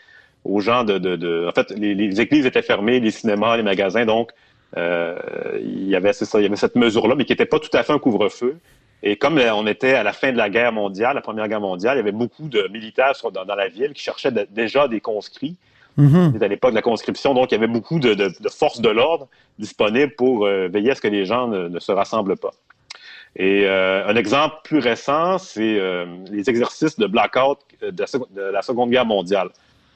aux 0.46 0.60
gens 0.60 0.84
de... 0.84 1.48
en 1.48 1.52
fait, 1.52 1.72
les, 1.72 2.22
églises 2.22 2.46
étaient 2.46 2.62
fermées, 2.62 3.00
les 3.00 3.12
cinémas, 3.12 3.58
les 3.58 3.64
magasins, 3.64 4.06
donc 4.06 4.32
euh, 4.78 5.18
il, 5.60 5.90
y 5.90 5.96
avait, 5.96 6.14
ça, 6.14 6.40
il 6.40 6.44
y 6.44 6.46
avait 6.46 6.56
cette 6.56 6.76
mesure-là, 6.76 7.16
mais 7.16 7.26
qui 7.26 7.32
n'était 7.32 7.46
pas 7.46 7.60
tout 7.60 7.76
à 7.76 7.84
fait 7.84 7.94
un 7.94 8.00
couvre-feu. 8.00 8.58
Et 9.04 9.16
comme 9.16 9.38
euh, 9.38 9.54
on 9.54 9.66
était 9.68 9.94
à 9.94 10.04
la 10.04 10.14
fin 10.14 10.32
de 10.32 10.38
la 10.38 10.50
guerre 10.50 10.72
mondiale, 10.72 11.16
la 11.16 11.22
Première 11.22 11.48
Guerre 11.48 11.62
mondiale, 11.62 11.96
il 11.96 12.00
y 12.00 12.02
avait 12.02 12.12
beaucoup 12.12 12.48
de 12.48 12.68
militaires 12.72 13.14
dans, 13.34 13.56
la 13.56 13.68
ville 13.68 13.94
qui 13.94 14.04
cherchaient 14.04 14.32
déjà 14.52 14.88
des 14.88 15.02
conscrits. 15.02 15.56
Mhm. 15.98 16.32
C'était 16.34 16.46
à 16.46 16.48
l'époque 16.48 16.72
de 16.72 16.76
la 16.76 16.82
conscription, 16.82 17.34
donc 17.34 17.52
il 17.52 17.56
y 17.56 17.58
avait 17.58 17.68
beaucoup 17.68 18.00
de, 18.00 18.14
de- 18.14 18.32
de 18.40 18.50
forces 18.50 18.80
de 18.80 18.90
l'ordre 18.90 19.28
disponibles 19.60 20.14
pour 20.16 20.46
euh, 20.46 20.68
veiller 20.68 20.92
à 20.92 20.96
ce 20.96 21.02
que 21.02 21.08
les 21.08 21.26
gens 21.26 21.48
ne, 21.48 21.68
ne 21.68 21.80
se 21.80 21.92
rassemblent 21.92 22.38
pas. 22.38 22.52
Et 23.36 23.64
euh, 23.66 24.06
un 24.08 24.16
exemple 24.16 24.56
plus 24.64 24.80
récent, 24.80 25.38
c'est 25.38 25.80
euh, 25.80 26.06
les 26.30 26.50
exercices 26.50 26.98
de 27.00 27.08
blackout 27.08 27.58
de 27.82 28.00
la, 28.00 28.08
seconde- 28.08 28.28
de 28.34 28.42
la 28.42 28.62
Seconde 28.62 28.90
Guerre 28.92 29.06
mondiale. 29.06 29.48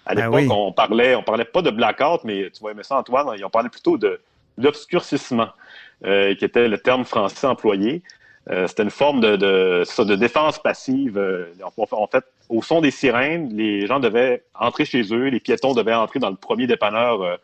À 0.05 0.11
Ah 0.11 0.15
l'époque, 0.15 0.33
oui. 0.35 0.47
on 0.51 0.71
parlait, 0.71 1.15
on 1.15 1.23
parlait 1.23 1.45
pas 1.45 1.61
de 1.61 1.69
blackout, 1.71 2.23
mais 2.23 2.49
tu 2.51 2.63
vas 2.63 2.71
aimer 2.71 2.83
ça, 2.83 2.97
Antoine, 2.97 3.27
on 3.43 3.49
parlait 3.49 3.69
plutôt 3.69 3.97
de 3.97 4.19
l'obscurcissement, 4.57 5.47
qui 6.03 6.45
était 6.45 6.67
le 6.67 6.77
terme 6.77 7.03
français 7.05 7.47
employé. 7.47 8.03
Euh, 8.51 8.67
C'était 8.67 8.83
une 8.83 8.91
forme 8.91 9.21
de, 9.21 9.35
de, 9.35 9.83
ça, 9.85 10.05
de 10.05 10.15
défense 10.15 10.59
passive. 10.59 11.17
Euh, 11.17 11.45
en, 11.63 12.07
fait, 12.07 12.23
au 12.49 12.61
son 12.61 12.81
des 12.81 12.91
sirènes, 12.91 13.49
les 13.55 13.87
gens 13.87 13.99
devaient 13.99 14.43
entrer 14.59 14.85
chez 14.85 15.01
eux, 15.13 15.27
les 15.29 15.39
piétons 15.39 15.73
devaient 15.73 15.93
entrer 15.95 16.19
dans 16.19 16.29
le 16.29 16.35
premier 16.35 16.67
dépanneur 16.67 17.21
euh, 17.23 17.37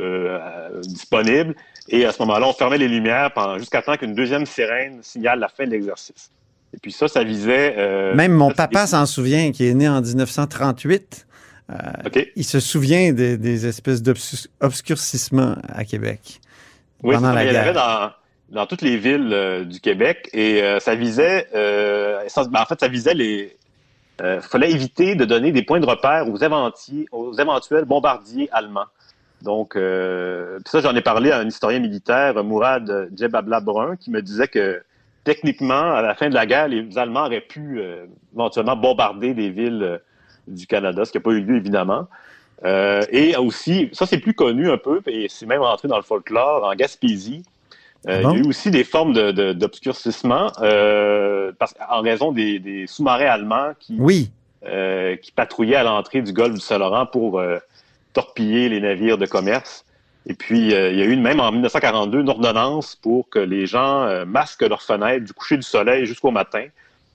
euh, 0.00 0.80
disponible, 0.82 1.54
et 1.88 2.04
à 2.06 2.12
ce 2.12 2.22
moment-là, 2.22 2.46
on 2.48 2.52
fermait 2.52 2.78
les 2.78 2.88
lumières 2.88 3.30
jusqu'à 3.58 3.82
temps 3.82 3.96
qu'une 3.96 4.14
deuxième 4.14 4.46
sirène 4.46 5.02
signale 5.02 5.38
la 5.38 5.48
fin 5.48 5.66
de 5.66 5.70
l'exercice. 5.70 6.30
Et 6.74 6.78
puis 6.78 6.92
ça, 6.92 7.08
ça 7.08 7.22
visait... 7.24 7.74
euh, 7.76 8.14
Même 8.14 8.32
mon 8.32 8.50
papa 8.50 8.86
s'en 8.86 9.04
souvient, 9.04 9.52
qui 9.52 9.66
est 9.68 9.74
né 9.74 9.88
en 9.88 10.00
1938. 10.00 11.26
Euh, 11.70 11.74
OK. 12.06 12.28
il 12.34 12.44
se 12.44 12.60
souvient 12.60 13.12
des, 13.12 13.36
des 13.36 13.66
espèces 13.66 14.02
d'obscurcissement 14.02 15.56
à 15.68 15.84
Québec. 15.84 16.40
Oui, 17.02 17.14
pendant 17.14 17.32
la 17.32 17.44
mais 17.44 17.50
il 17.50 17.54
y 17.54 17.56
en 17.56 17.60
avait 17.60 17.72
guerre. 17.72 17.74
dans, 17.74 18.10
dans 18.52 18.66
toutes 18.66 18.82
les 18.82 18.96
villes 18.96 19.30
euh, 19.32 19.64
du 19.64 19.80
Québec 19.80 20.30
et 20.32 20.62
euh, 20.62 20.78
ça 20.78 20.94
visait, 20.94 21.48
euh, 21.54 22.20
ben, 22.36 22.60
en 22.60 22.66
fait, 22.66 22.78
ça 22.78 22.88
visait 22.88 23.14
les. 23.14 23.56
Il 24.22 24.40
fallait 24.40 24.70
éviter 24.70 25.16
de 25.16 25.24
donner 25.24 25.50
des 25.50 25.64
points 25.64 25.80
de 25.80 25.86
repère 25.86 26.28
aux, 26.28 26.38
aux 27.10 27.32
éventuels 27.32 27.84
bombardiers 27.86 28.48
allemands. 28.52 28.86
Donc, 29.40 29.74
euh, 29.74 30.60
ça, 30.64 30.80
j'en 30.80 30.94
ai 30.94 31.00
parlé 31.00 31.32
à 31.32 31.38
un 31.38 31.48
historien 31.48 31.80
militaire, 31.80 32.44
Mourad 32.44 33.08
Djebabla 33.16 33.60
Brun, 33.60 33.96
qui 33.96 34.12
me 34.12 34.22
disait 34.22 34.46
que 34.46 34.80
techniquement, 35.24 35.94
à 35.94 36.02
la 36.02 36.14
fin 36.14 36.28
de 36.28 36.34
la 36.34 36.46
guerre, 36.46 36.68
les 36.68 36.98
Allemands 36.98 37.26
auraient 37.26 37.40
pu 37.40 37.80
euh, 37.80 38.06
éventuellement 38.34 38.76
bombarder 38.76 39.34
des 39.34 39.50
villes 39.50 39.82
euh, 39.82 39.98
du 40.48 40.66
Canada, 40.66 41.04
ce 41.04 41.12
qui 41.12 41.18
n'a 41.18 41.22
pas 41.22 41.30
eu 41.30 41.40
lieu, 41.40 41.56
évidemment. 41.56 42.08
Euh, 42.64 43.02
et 43.10 43.36
aussi, 43.36 43.88
ça 43.92 44.06
c'est 44.06 44.18
plus 44.18 44.34
connu 44.34 44.70
un 44.70 44.78
peu, 44.78 45.00
et 45.06 45.26
c'est 45.28 45.46
même 45.46 45.62
entré 45.62 45.88
dans 45.88 45.96
le 45.96 46.02
folklore, 46.02 46.64
en 46.64 46.74
Gaspésie. 46.74 47.42
Euh, 48.08 48.18
Ah 48.18 48.22
bon? 48.22 48.30
Il 48.32 48.38
y 48.38 48.40
a 48.40 48.44
eu 48.44 48.48
aussi 48.48 48.70
des 48.70 48.84
formes 48.84 49.12
de- 49.12 49.30
de- 49.30 49.52
d'obscurcissement 49.52 50.50
euh, 50.60 51.52
parce- 51.58 51.74
en 51.88 52.00
raison 52.00 52.32
des, 52.32 52.58
des 52.58 52.86
sous-marins 52.86 53.26
allemands 53.26 53.72
qui, 53.78 53.96
Oui. 53.98 54.30
euh, 54.66 55.16
qui 55.16 55.30
patrouillaient 55.32 55.76
à 55.76 55.84
l'entrée 55.84 56.20
du 56.22 56.32
golfe 56.32 56.54
du 56.54 56.60
Saint-Laurent 56.60 57.06
pour 57.06 57.38
euh, 57.38 57.58
torpiller 58.12 58.68
les 58.68 58.80
navires 58.80 59.18
de 59.18 59.26
commerce. 59.26 59.84
Et 60.26 60.34
puis, 60.34 60.72
euh, 60.74 60.90
il 60.92 60.98
y 60.98 61.02
a 61.02 61.04
eu 61.04 61.16
même 61.16 61.40
en 61.40 61.50
1942 61.50 62.20
une 62.20 62.28
ordonnance 62.28 62.96
pour 62.96 63.28
que 63.28 63.38
les 63.40 63.66
gens 63.66 64.02
euh, 64.02 64.24
masquent 64.24 64.62
leurs 64.62 64.82
fenêtres 64.82 65.24
du 65.24 65.32
coucher 65.32 65.56
du 65.56 65.62
soleil 65.62 66.06
jusqu'au 66.06 66.30
matin, 66.30 66.64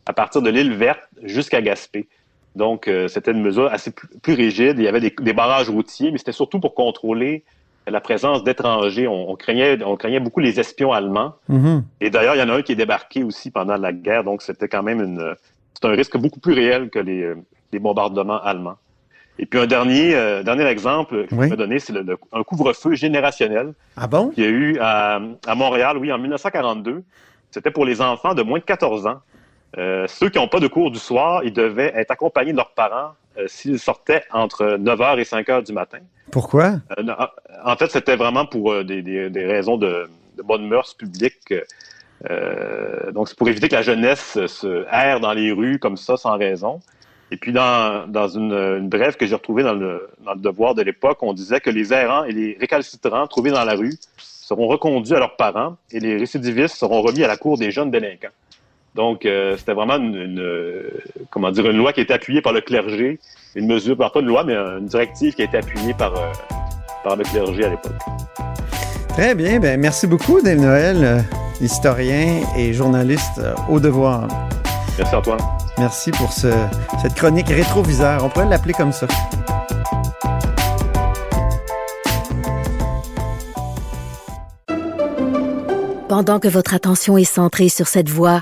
à 0.05 0.13
partir 0.13 0.41
de 0.41 0.49
l'île 0.49 0.73
verte 0.73 1.01
jusqu'à 1.23 1.61
Gaspé. 1.61 2.07
Donc, 2.55 2.87
euh, 2.87 3.07
c'était 3.07 3.31
une 3.31 3.41
mesure 3.41 3.71
assez 3.71 3.91
plus, 3.91 4.07
plus 4.21 4.33
rigide. 4.33 4.75
Il 4.79 4.83
y 4.83 4.87
avait 4.87 4.99
des, 4.99 5.13
des 5.19 5.33
barrages 5.33 5.69
routiers, 5.69 6.11
mais 6.11 6.17
c'était 6.17 6.31
surtout 6.31 6.59
pour 6.59 6.73
contrôler 6.73 7.43
la 7.91 8.01
présence 8.01 8.43
d'étrangers. 8.43 9.07
On, 9.07 9.31
on 9.31 9.35
craignait, 9.35 9.81
on 9.83 9.95
craignait 9.95 10.19
beaucoup 10.19 10.39
les 10.39 10.59
espions 10.59 10.91
allemands. 10.91 11.35
Mhm. 11.49 11.83
Et 12.01 12.09
d'ailleurs, 12.09 12.35
il 12.35 12.39
y 12.39 12.41
en 12.43 12.49
a 12.49 12.55
un 12.55 12.61
qui 12.61 12.73
est 12.73 12.75
débarqué 12.75 13.23
aussi 13.23 13.51
pendant 13.51 13.77
la 13.77 13.91
guerre, 13.93 14.23
donc 14.23 14.41
c'était 14.41 14.67
quand 14.67 14.83
même 14.83 15.01
une, 15.01 15.35
c'est 15.73 15.85
un 15.87 15.91
risque 15.91 16.17
beaucoup 16.17 16.39
plus 16.39 16.53
réel 16.53 16.89
que 16.89 16.99
les, 16.99 17.33
les 17.71 17.79
bombardements 17.79 18.41
allemands. 18.41 18.77
Et 19.39 19.45
puis 19.45 19.59
un 19.59 19.67
dernier, 19.67 20.15
euh, 20.15 20.41
dernier 20.41 20.65
exemple 20.65 21.27
que 21.27 21.35
Oui. 21.35 21.45
je 21.45 21.49
peux 21.51 21.57
donner, 21.57 21.77
c'est 21.77 21.93
un 22.33 22.43
couvre-feu 22.43 22.95
générationnel 22.95 23.73
Ah 23.95 24.07
bon? 24.07 24.29
qu'il 24.29 24.43
y 24.43 24.47
a 24.47 24.49
eu 24.49 24.77
à, 24.79 25.19
à 25.45 25.53
Montréal, 25.55 25.97
oui, 25.97 26.11
en 26.11 26.17
1942. 26.17 27.03
C'était 27.51 27.69
pour 27.71 27.85
les 27.85 28.01
enfants 28.01 28.33
de 28.33 28.41
moins 28.41 28.57
de 28.59 28.63
14 28.63 29.05
ans. 29.05 29.19
Euh, 29.77 30.05
ceux 30.07 30.29
qui 30.29 30.39
n'ont 30.39 30.47
pas 30.47 30.59
de 30.59 30.67
cours 30.67 30.89
du 30.89 30.97
soir, 30.97 31.43
ils 31.43 31.53
devaient 31.53 31.91
être 31.95 32.09
accompagnés 32.09 32.51
de 32.51 32.57
leurs 32.57 32.71
parents 32.71 33.11
s'ils 33.45 33.79
sortaient 33.79 34.23
entre 34.31 34.77
9h 34.77 35.19
et 35.19 35.23
5h 35.23 35.63
du 35.65 35.73
matin. 35.73 35.99
Pourquoi? 36.31 36.73
Euh, 36.97 37.03
en 37.63 37.75
fait, 37.77 37.91
c'était 37.91 38.15
vraiment 38.15 38.45
pour 38.45 38.71
euh, 38.71 38.83
des, 38.83 39.01
des- 39.01 39.29
des 39.29 39.45
raisons 39.45 39.77
de, 39.77 40.09
de 40.37 40.41
bonne 40.43 40.67
mœurs 40.67 40.93
publiques. 40.95 41.53
Euh, 42.29 43.11
donc, 43.11 43.29
c'est 43.29 43.37
pour 43.37 43.47
éviter 43.47 43.69
que 43.69 43.75
la 43.75 43.81
jeunesse 43.81 44.45
se 44.47 44.85
erre 44.91 45.19
dans 45.19 45.33
les 45.33 45.51
rues 45.51 45.79
comme 45.79 45.97
ça, 45.97 46.17
sans 46.17 46.37
raison. 46.37 46.79
Et 47.31 47.37
puis, 47.37 47.51
dans, 47.51 48.07
dans 48.07 48.27
une, 48.29 48.53
une 48.53 48.87
brève 48.89 49.17
que 49.17 49.25
j'ai 49.25 49.35
retrouvée 49.35 49.63
dans 49.63 49.73
le, 49.73 50.09
dans 50.25 50.33
le 50.33 50.39
devoir 50.39 50.75
de 50.75 50.81
l'époque, 50.81 51.17
on 51.21 51.33
disait 51.33 51.59
que 51.59 51.69
les 51.69 51.93
errants 51.93 52.23
et 52.23 52.31
les 52.31 52.57
récalcitrants 52.59 53.27
trouvés 53.27 53.51
dans 53.51 53.65
la 53.65 53.75
rue 53.75 53.93
seront 54.17 54.67
reconduits 54.67 55.13
à 55.13 55.19
leurs 55.19 55.35
parents 55.35 55.75
et 55.91 55.99
les 55.99 56.17
récidivistes 56.17 56.75
seront 56.77 57.01
remis 57.01 57.23
à 57.23 57.27
la 57.27 57.35
cour 57.37 57.57
des 57.57 57.69
jeunes 57.69 57.91
délinquants. 57.91 58.29
Donc, 58.97 59.25
euh, 59.25 59.55
c'était 59.57 59.73
vraiment 59.73 59.95
une, 59.97 60.15
une, 60.15 60.83
comment 61.29 61.51
dire, 61.51 61.69
une 61.69 61.77
loi 61.77 61.93
qui 61.93 61.99
a 61.99 62.03
été 62.03 62.13
appuyée 62.13 62.41
par 62.41 62.51
le 62.51 62.61
clergé, 62.61 63.19
une 63.55 63.67
mesure, 63.67 63.95
pas 63.95 64.11
une 64.15 64.25
loi, 64.25 64.43
mais 64.43 64.55
une 64.55 64.87
directive 64.87 65.35
qui 65.35 65.43
a 65.43 65.45
été 65.45 65.57
appuyée 65.57 65.93
par, 65.93 66.13
euh, 66.15 66.31
par 67.03 67.15
le 67.15 67.23
clergé 67.23 67.63
à 67.65 67.69
l'époque. 67.69 67.93
Très 69.09 69.35
bien. 69.35 69.59
Ben, 69.59 69.79
merci 69.79 70.07
beaucoup, 70.07 70.41
Dave 70.41 70.57
Noël, 70.59 70.97
euh, 71.03 71.19
historien 71.61 72.41
et 72.57 72.73
journaliste 72.73 73.39
au 73.69 73.79
devoir. 73.79 74.27
Merci 74.97 75.15
Antoine. 75.15 75.39
Merci 75.77 76.09
pour 76.11 76.33
ce- 76.33 76.47
cette 76.99 77.13
chronique 77.13 77.49
rétroviseur. 77.49 78.25
On 78.25 78.29
pourrait 78.29 78.49
l'appeler 78.49 78.73
comme 78.73 78.91
ça. 78.91 79.05
Pendant 86.09 86.39
que 86.39 86.47
votre 86.47 86.73
attention 86.73 87.17
est 87.17 87.23
centrée 87.25 87.69
sur 87.69 87.87
cette 87.87 88.09
voix 88.09 88.41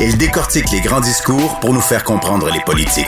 Il 0.00 0.16
décortique 0.16 0.70
les 0.70 0.80
grands 0.80 1.00
discours 1.00 1.58
pour 1.58 1.74
nous 1.74 1.80
faire 1.80 2.04
comprendre 2.04 2.48
les 2.50 2.60
politiques. 2.60 3.06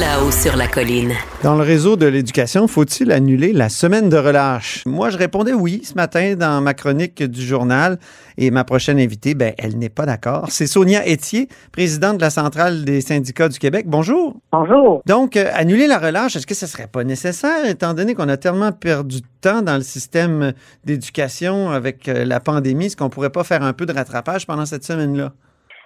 Là-haut 0.00 0.30
sur 0.30 0.56
la 0.56 0.68
colline. 0.68 1.12
Dans 1.42 1.54
le 1.54 1.62
réseau 1.62 1.96
de 1.96 2.06
l'éducation, 2.06 2.66
faut-il 2.66 3.12
annuler 3.12 3.52
la 3.52 3.68
semaine 3.68 4.08
de 4.08 4.16
relâche? 4.16 4.82
Moi, 4.86 5.10
je 5.10 5.18
répondais 5.18 5.52
oui 5.52 5.82
ce 5.84 5.92
matin 5.92 6.34
dans 6.34 6.62
ma 6.62 6.72
chronique 6.72 7.22
du 7.22 7.42
journal 7.42 7.98
et 8.38 8.50
ma 8.50 8.64
prochaine 8.64 8.98
invitée, 8.98 9.34
ben, 9.34 9.52
elle 9.58 9.76
n'est 9.76 9.90
pas 9.90 10.06
d'accord. 10.06 10.46
C'est 10.48 10.66
Sonia 10.66 11.06
Etier, 11.06 11.46
présidente 11.72 12.16
de 12.16 12.22
la 12.22 12.30
Centrale 12.30 12.86
des 12.86 13.02
syndicats 13.02 13.50
du 13.50 13.58
Québec. 13.58 13.84
Bonjour. 13.86 14.40
Bonjour. 14.50 15.02
Donc, 15.04 15.36
euh, 15.36 15.50
annuler 15.52 15.86
la 15.86 15.98
relâche, 15.98 16.36
est-ce 16.36 16.46
que 16.46 16.54
ce 16.54 16.66
serait 16.66 16.86
pas 16.86 17.04
nécessaire 17.04 17.66
étant 17.66 17.92
donné 17.92 18.14
qu'on 18.14 18.30
a 18.30 18.38
tellement 18.38 18.72
perdu 18.72 19.20
de 19.20 19.26
temps 19.42 19.60
dans 19.60 19.76
le 19.76 19.82
système 19.82 20.54
d'éducation 20.86 21.70
avec 21.70 22.08
euh, 22.08 22.24
la 22.24 22.40
pandémie? 22.40 22.86
Est-ce 22.86 22.96
qu'on 22.96 23.10
pourrait 23.10 23.28
pas 23.28 23.44
faire 23.44 23.62
un 23.62 23.74
peu 23.74 23.84
de 23.84 23.92
rattrapage 23.92 24.46
pendant 24.46 24.64
cette 24.64 24.84
semaine-là? 24.84 25.34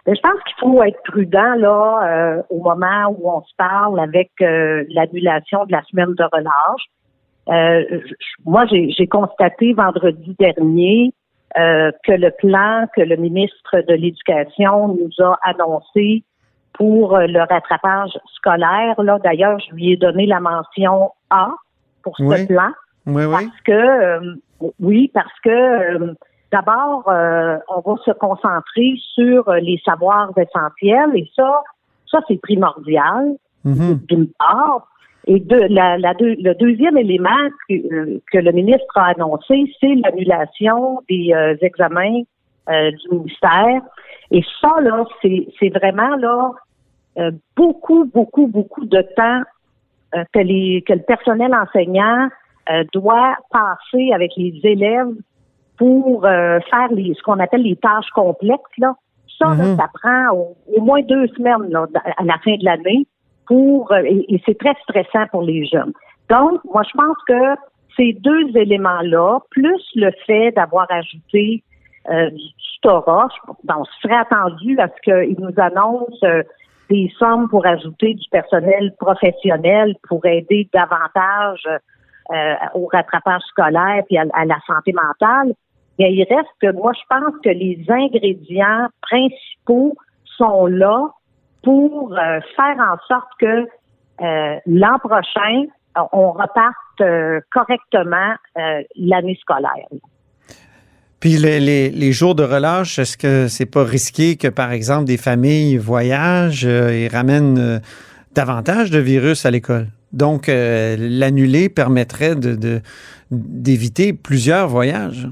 Mais 0.07 0.15
je 0.15 0.21
pense 0.21 0.41
qu'il 0.45 0.55
faut 0.61 0.83
être 0.83 1.03
prudent 1.05 1.55
là 1.57 2.01
euh, 2.05 2.43
au 2.51 2.63
moment 2.63 3.15
où 3.19 3.29
on 3.31 3.43
se 3.43 3.53
parle 3.57 3.99
avec 3.99 4.31
euh, 4.41 4.85
l'annulation 4.91 5.65
de 5.65 5.73
la 5.73 5.83
semaine 5.85 6.15
de 6.15 6.25
relâche. 6.33 6.85
Euh, 7.49 8.01
moi, 8.45 8.67
j'ai 8.67 8.91
j'ai 8.91 9.07
constaté 9.07 9.73
vendredi 9.73 10.37
dernier 10.39 11.13
euh, 11.59 11.91
que 12.05 12.13
le 12.13 12.31
plan 12.31 12.87
que 12.95 13.01
le 13.03 13.17
ministre 13.17 13.81
de 13.89 13.95
l'Éducation 13.95 14.89
nous 14.89 15.11
a 15.25 15.39
annoncé 15.45 16.25
pour 16.73 17.17
euh, 17.17 17.27
le 17.27 17.41
rattrapage 17.41 18.19
scolaire, 18.35 19.01
là, 19.03 19.19
d'ailleurs, 19.23 19.59
je 19.61 19.75
lui 19.75 19.93
ai 19.93 19.97
donné 19.97 20.27
la 20.27 20.41
mention 20.41 21.11
A 21.31 21.51
pour 22.03 22.17
ce 22.17 22.47
plan. 22.47 22.71
Oui, 23.07 23.25
oui. 23.25 23.31
Parce 23.31 23.61
que 23.65 23.73
euh, 23.73 24.35
oui, 24.81 25.11
parce 25.15 25.41
que 25.43 25.51
euh, 25.51 26.15
d'abord, 26.53 27.09
euh, 27.09 27.59
on 27.69 27.81
va 27.81 27.97
se 28.05 28.11
concentrer 28.13 28.95
sur 29.15 29.49
euh, 29.49 29.59
les 29.59 29.81
savoirs 29.85 30.31
essentiels 30.37 31.11
et 31.15 31.29
ça, 31.35 31.63
ça 32.11 32.21
c'est 32.29 32.41
primordial 32.41 33.37
Mhm. 33.65 33.99
d'une 34.09 34.29
part. 34.39 34.87
Et 35.27 35.41
de, 35.41 35.57
la, 35.69 35.99
la 35.99 36.15
deux- 36.15 36.37
le 36.39 36.55
deuxième 36.55 36.97
élément 36.97 37.49
que, 37.69 37.75
euh, 37.75 38.23
que 38.33 38.39
le 38.39 38.53
ministre 38.53 38.97
a 38.97 39.07
annoncé, 39.07 39.65
c'est 39.81 39.93
l'annulation 39.97 41.01
des 41.09 41.33
euh, 41.35 41.57
examens 41.63 42.23
du 42.69 43.09
ministère. 43.11 43.81
Et 44.31 44.43
ça, 44.61 44.81
là, 44.81 45.05
c'est 45.23 45.69
vraiment 45.71 46.15
là 46.17 46.53
euh, 47.19 47.31
beaucoup, 47.57 48.05
beaucoup, 48.05 48.47
beaucoup 48.47 48.85
de 48.85 49.03
temps 49.17 49.43
euh, 50.15 50.25
que 50.33 50.39
les 50.41 50.83
que 50.87 50.93
le 50.93 51.03
personnel 51.03 51.53
enseignant 51.55 52.29
euh, 52.71 52.85
doit 52.93 53.37
passer 53.51 54.13
avec 54.13 54.33
les 54.37 54.61
élèves 54.63 55.15
pour 55.79 56.25
euh, 56.25 56.59
faire 56.71 56.89
les 56.91 57.15
ce 57.15 57.23
qu'on 57.23 57.39
appelle 57.39 57.63
les 57.63 57.77
tâches 57.77 58.11
complexes 58.15 58.77
là. 58.79 58.95
Ça, 59.39 59.49
là, 59.55 59.65
Mhm. 59.65 59.77
ça 59.77 59.87
prend 59.93 60.35
au, 60.35 60.57
au 60.77 60.81
moins 60.81 61.03
deux 61.03 61.27
semaines 61.29 61.69
là, 61.71 61.87
à 62.17 62.25
la 62.25 62.39
fin 62.39 62.57
de 62.57 62.65
l'année 62.65 63.07
pour 63.47 63.93
euh, 63.93 64.03
et, 64.05 64.35
et 64.35 64.43
c'est 64.47 64.59
très 64.59 64.75
stressant 64.83 65.27
pour 65.31 65.43
les 65.43 65.67
jeunes. 65.67 65.93
Donc, 66.31 66.61
moi, 66.65 66.83
je 66.83 66.97
pense 66.97 67.17
que 67.29 67.61
ces 67.97 68.13
deux 68.15 68.57
éléments-là, 68.57 69.39
plus 69.51 69.83
le 69.95 70.11
fait 70.27 70.51
d'avoir 70.53 70.87
ajouté 70.91 71.63
euh, 72.11 72.31
du 72.31 72.45
tutorat, 72.75 73.29
on 73.69 73.85
serait 74.03 74.17
attendu 74.17 74.79
à 74.79 74.89
ce 74.89 75.01
qu'ils 75.03 75.37
nous 75.39 75.55
annoncent 75.59 76.25
euh, 76.25 76.43
des 76.91 77.11
sommes 77.19 77.49
pour 77.49 77.67
ajouter 77.67 78.15
du 78.15 78.29
personnel 78.31 78.93
professionnel 78.99 79.95
pour 80.09 80.25
aider 80.27 80.69
davantage 80.73 81.63
euh, 82.33 82.55
au 82.75 82.87
rattrapage 82.93 83.43
scolaire 83.49 84.03
puis 84.07 84.19
à, 84.19 84.25
à 84.35 84.45
la 84.45 84.59
santé 84.67 84.93
mentale. 84.93 85.53
Il 85.99 86.27
reste 86.29 86.49
que 86.61 86.73
moi, 86.73 86.93
je 86.95 87.03
pense 87.09 87.35
que 87.43 87.49
les 87.49 87.85
ingrédients 87.89 88.89
principaux 89.01 89.97
sont 90.37 90.67
là 90.67 91.09
pour 91.63 92.13
euh, 92.13 92.41
faire 92.55 92.77
en 92.79 92.97
sorte 93.09 93.29
que 93.41 93.67
euh, 94.23 94.59
l'an 94.67 94.99
prochain, 94.99 95.65
on 96.13 96.33
reparte 96.33 96.77
euh, 97.01 97.41
correctement 97.51 98.35
l'année 98.97 99.39
scolaire. 99.41 99.89
Puis 101.21 101.39
les, 101.39 102.13
jours 102.13 102.35
de 102.35 102.45
relâche, 102.45 102.99
est-ce 102.99 103.17
que 103.17 103.49
c'est 103.49 103.67
pas 103.67 103.83
risqué 103.83 104.37
que, 104.37 104.49
par 104.49 104.73
exemple, 104.73 105.07
des 105.07 105.17
familles 105.17 105.77
voyagent 105.77 106.67
et 106.67 107.09
ramènent 107.09 107.81
davantage 108.35 108.91
de 108.91 108.99
virus 108.99 109.47
à 109.47 109.51
l'école? 109.51 109.89
Donc, 110.13 110.47
l'annuler 110.47 111.69
permettrait 111.69 112.37
de, 112.37 112.55
de- 112.55 112.81
d'éviter 113.31 114.13
plusieurs 114.13 114.69
voyages. 114.69 115.29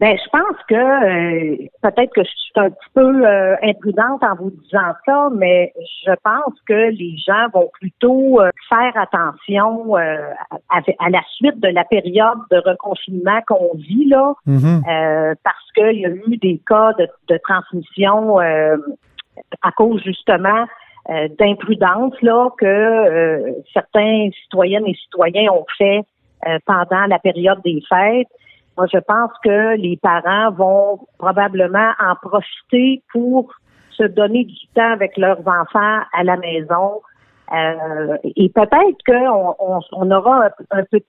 Ben, 0.00 0.16
je 0.16 0.30
pense 0.30 0.56
que 0.68 0.74
euh, 0.74 1.56
peut-être 1.82 2.12
que 2.14 2.22
je 2.22 2.28
suis 2.28 2.52
un 2.54 2.70
petit 2.70 2.90
peu 2.94 3.26
euh, 3.26 3.56
imprudente 3.62 4.22
en 4.22 4.36
vous 4.36 4.50
disant 4.50 4.92
ça, 5.04 5.28
mais 5.34 5.72
je 6.06 6.12
pense 6.22 6.54
que 6.68 6.90
les 6.90 7.16
gens 7.26 7.48
vont 7.52 7.68
plutôt 7.80 8.40
euh, 8.40 8.50
faire 8.68 8.92
attention 8.96 9.96
euh, 9.96 10.30
à, 10.70 10.80
à 11.00 11.10
la 11.10 11.20
suite 11.34 11.58
de 11.58 11.68
la 11.68 11.82
période 11.84 12.38
de 12.52 12.58
reconfinement 12.58 13.40
qu'on 13.48 13.76
vit 13.76 14.04
là, 14.08 14.34
Mhm. 14.46 14.82
euh, 14.88 15.34
parce 15.42 15.72
qu'il 15.74 15.98
y 16.00 16.06
a 16.06 16.10
eu 16.10 16.36
des 16.36 16.60
cas 16.64 16.92
de, 16.92 17.08
de 17.26 17.38
transmission 17.38 18.40
euh, 18.40 18.76
à 19.62 19.72
cause 19.72 20.00
justement 20.04 20.64
euh, 21.10 21.26
d'imprudence 21.40 22.14
là 22.22 22.50
que 22.58 22.66
euh, 22.66 23.52
certains 23.72 24.28
citoyennes 24.42 24.86
et 24.86 24.94
citoyens 24.94 25.50
ont 25.50 25.66
fait 25.76 26.02
euh, 26.46 26.58
pendant 26.66 27.06
la 27.06 27.18
période 27.18 27.60
des 27.64 27.82
fêtes. 27.88 28.28
Moi, 28.78 28.86
je 28.92 28.98
pense 28.98 29.30
que 29.44 29.76
les 29.76 29.98
parents 30.00 30.50
vont 30.52 31.00
probablement 31.18 31.90
en 32.00 32.14
profiter 32.26 33.02
pour 33.12 33.52
se 33.90 34.04
donner 34.04 34.44
du 34.44 34.54
temps 34.74 34.92
avec 34.92 35.16
leurs 35.18 35.40
enfants 35.40 36.00
à 36.16 36.22
la 36.22 36.36
maison. 36.36 37.02
Euh, 37.52 38.16
et 38.36 38.48
peut-être 38.50 38.98
qu'on 39.04 39.54
on, 39.58 39.80
on 39.92 40.10
aura 40.12 40.46
un, 40.46 40.78
un 40.78 40.84
peu 40.90 41.00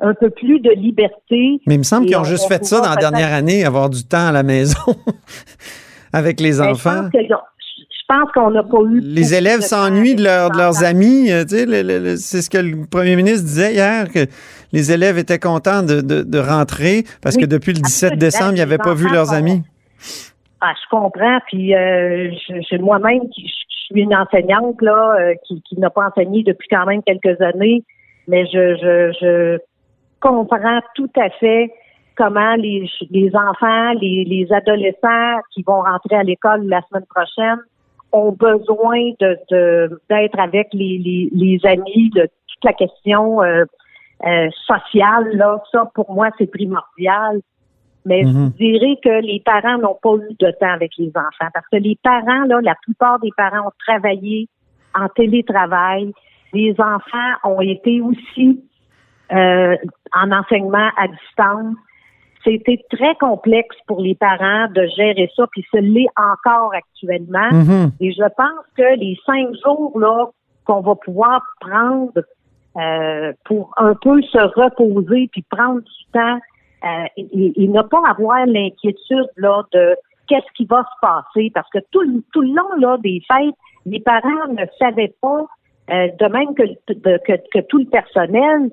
un 0.00 0.12
peu 0.12 0.28
plus 0.28 0.60
de 0.60 0.70
liberté. 0.72 1.60
Mais 1.66 1.76
il 1.76 1.78
me 1.78 1.82
semble 1.84 2.06
qu'ils 2.06 2.16
ont 2.16 2.20
on- 2.20 2.24
juste 2.24 2.44
on 2.46 2.48
fait 2.48 2.64
ça 2.64 2.80
dans 2.80 2.90
la 2.90 2.96
dernière 2.96 3.32
année, 3.32 3.64
avoir 3.64 3.88
du 3.88 4.04
temps 4.06 4.26
à 4.26 4.32
la 4.32 4.42
maison 4.42 4.76
avec 6.12 6.40
les 6.40 6.60
enfants. 6.60 7.08
Je 7.14 7.18
pense, 7.28 7.40
pense 8.08 8.30
qu'on 8.32 8.50
n'a 8.50 8.62
pas 8.62 8.78
eu. 8.90 9.00
Les 9.00 9.34
élèves 9.34 9.60
s'ennuient 9.60 10.14
de, 10.14 10.24
leur- 10.24 10.50
leurs 10.52 10.84
amis. 10.84 11.30
euh, 11.30 11.44
tu 11.44 11.56
sais, 11.56 12.16
c'est 12.16 12.42
ce 12.42 12.50
que 12.50 12.58
le 12.58 12.86
premier 12.86 13.16
ministre 13.16 13.44
disait 13.44 13.72
hier, 13.74 14.10
que 14.12 14.26
les 14.72 14.92
élèves 14.92 15.18
étaient 15.18 15.38
contents 15.38 15.82
de, 15.82 16.00
de- 16.00 16.22
de 16.22 16.38
rentrer 16.38 17.04
parce 17.22 17.36
Oui, 17.36 17.42
que 17.42 17.46
depuis 17.48 17.72
le 17.72 17.80
17 17.80 18.12
absolument. 18.12 18.18
décembre, 18.20 18.52
ils 18.54 18.58
n'avaient 18.58 18.78
pas 18.78 18.94
vu 18.94 19.08
leurs 19.10 19.32
amis. 19.32 19.62
Ah, 20.60 20.72
je 20.82 20.88
comprends. 20.90 21.38
Puis 21.48 21.74
euh, 21.74 22.30
je, 22.48 22.54
je- 22.70 22.76
moi-même, 22.80 23.22
je 23.36 23.42
suis 23.42 24.00
une 24.02 24.14
enseignante 24.14 24.80
là, 24.82 25.16
euh, 25.20 25.34
qui, 25.46 25.62
qui 25.62 25.78
n'a 25.78 25.90
pas 25.90 26.08
enseigné 26.08 26.42
depuis 26.42 26.68
quand 26.70 26.86
même 26.86 27.02
quelques 27.02 27.40
années, 27.40 27.84
mais 28.28 28.46
je, 28.46 28.74
je, 28.76 29.12
je 29.20 29.58
comprends 30.20 30.80
tout 30.94 31.10
à 31.20 31.28
fait 31.38 31.70
comment 32.16 32.54
les, 32.54 32.88
les 33.10 33.30
enfants, 33.34 33.92
les, 34.00 34.24
les 34.24 34.46
adolescents 34.52 35.40
qui 35.52 35.62
vont 35.66 35.82
rentrer 35.82 36.16
à 36.16 36.22
l'école 36.22 36.64
la 36.66 36.80
semaine 36.88 37.04
prochaine 37.14 37.58
ont 38.20 38.32
besoin 38.32 39.00
de 39.22 39.30
de- 39.50 40.00
d'être 40.10 40.38
avec 40.38 40.68
les, 40.72 40.94
les, 41.06 41.28
les 41.32 41.58
amis, 41.74 42.10
de 42.18 42.22
toute 42.48 42.64
la 42.64 42.72
question 42.72 43.42
euh, 43.42 43.64
euh, 44.26 44.48
sociale. 44.70 45.26
Là, 45.36 45.50
ça 45.72 45.80
pour 45.94 46.08
moi 46.16 46.28
c'est 46.38 46.50
primordial. 46.58 47.34
Mais 48.06 48.22
Mhm. 48.22 48.32
je 48.32 48.38
vous 48.38 48.50
dirais 48.58 48.96
que 49.02 49.14
les 49.30 49.40
parents 49.52 49.78
n'ont 49.78 49.98
pas 50.06 50.14
eu 50.28 50.34
de 50.38 50.50
temps 50.60 50.74
avec 50.80 50.92
les 50.98 51.10
enfants 51.26 51.50
parce 51.54 51.66
que 51.72 51.78
les 51.88 51.96
parents, 52.02 52.44
là, 52.50 52.58
la 52.62 52.74
plupart 52.84 53.18
des 53.20 53.30
parents 53.36 53.66
ont 53.68 53.76
travaillé 53.86 54.48
en 54.94 55.08
télétravail. 55.08 56.12
Les 56.52 56.72
enfants 56.78 57.32
ont 57.44 57.62
été 57.62 58.00
aussi 58.02 58.62
euh, 59.32 59.74
en 60.14 60.30
enseignement 60.32 60.90
à 61.02 61.08
distance. 61.08 61.74
C'était 62.44 62.84
très 62.90 63.14
complexe 63.16 63.76
pour 63.86 64.00
les 64.02 64.14
parents 64.14 64.66
de 64.74 64.86
gérer 64.96 65.30
ça, 65.34 65.46
puis 65.50 65.64
ce 65.72 65.78
l'est 65.78 66.08
encore 66.16 66.72
actuellement. 66.74 67.50
Mhm. 67.52 67.90
Et 68.00 68.12
je 68.12 68.22
pense 68.36 68.64
que 68.76 68.96
les 68.98 69.16
cinq 69.24 69.48
jours 69.64 69.98
là 69.98 70.26
qu'on 70.66 70.80
va 70.80 70.94
pouvoir 70.94 71.40
prendre 71.60 72.12
euh, 72.76 73.32
pour 73.44 73.72
un 73.76 73.94
peu 73.94 74.20
se 74.22 74.38
reposer 74.60 75.28
puis 75.32 75.42
prendre 75.48 75.80
du 75.80 76.04
temps 76.12 76.38
euh, 76.84 77.04
et, 77.16 77.62
et- 77.62 77.68
ne 77.68 77.82
pas 77.82 78.02
avoir 78.08 78.44
l'inquiétude 78.46 79.28
là 79.36 79.62
de 79.72 79.94
qu'est-ce 80.26 80.50
qui 80.56 80.64
va 80.64 80.82
se 80.82 81.00
passer 81.00 81.50
parce 81.54 81.68
que 81.70 81.78
tout, 81.92 82.00
le- 82.02 82.22
tout 82.32 82.40
le 82.42 82.48
long 82.48 82.74
là 82.78 82.96
des 82.98 83.22
fêtes, 83.30 83.54
les 83.86 84.00
parents 84.00 84.48
ne 84.50 84.64
savaient 84.78 85.14
pas, 85.22 85.44
euh, 85.90 86.08
de 86.18 86.26
même 86.32 86.54
que, 86.54 86.62
de- 86.92 87.18
que, 87.26 87.32
que 87.52 87.60
tout 87.66 87.78
le 87.78 87.84
personnel, 87.86 88.70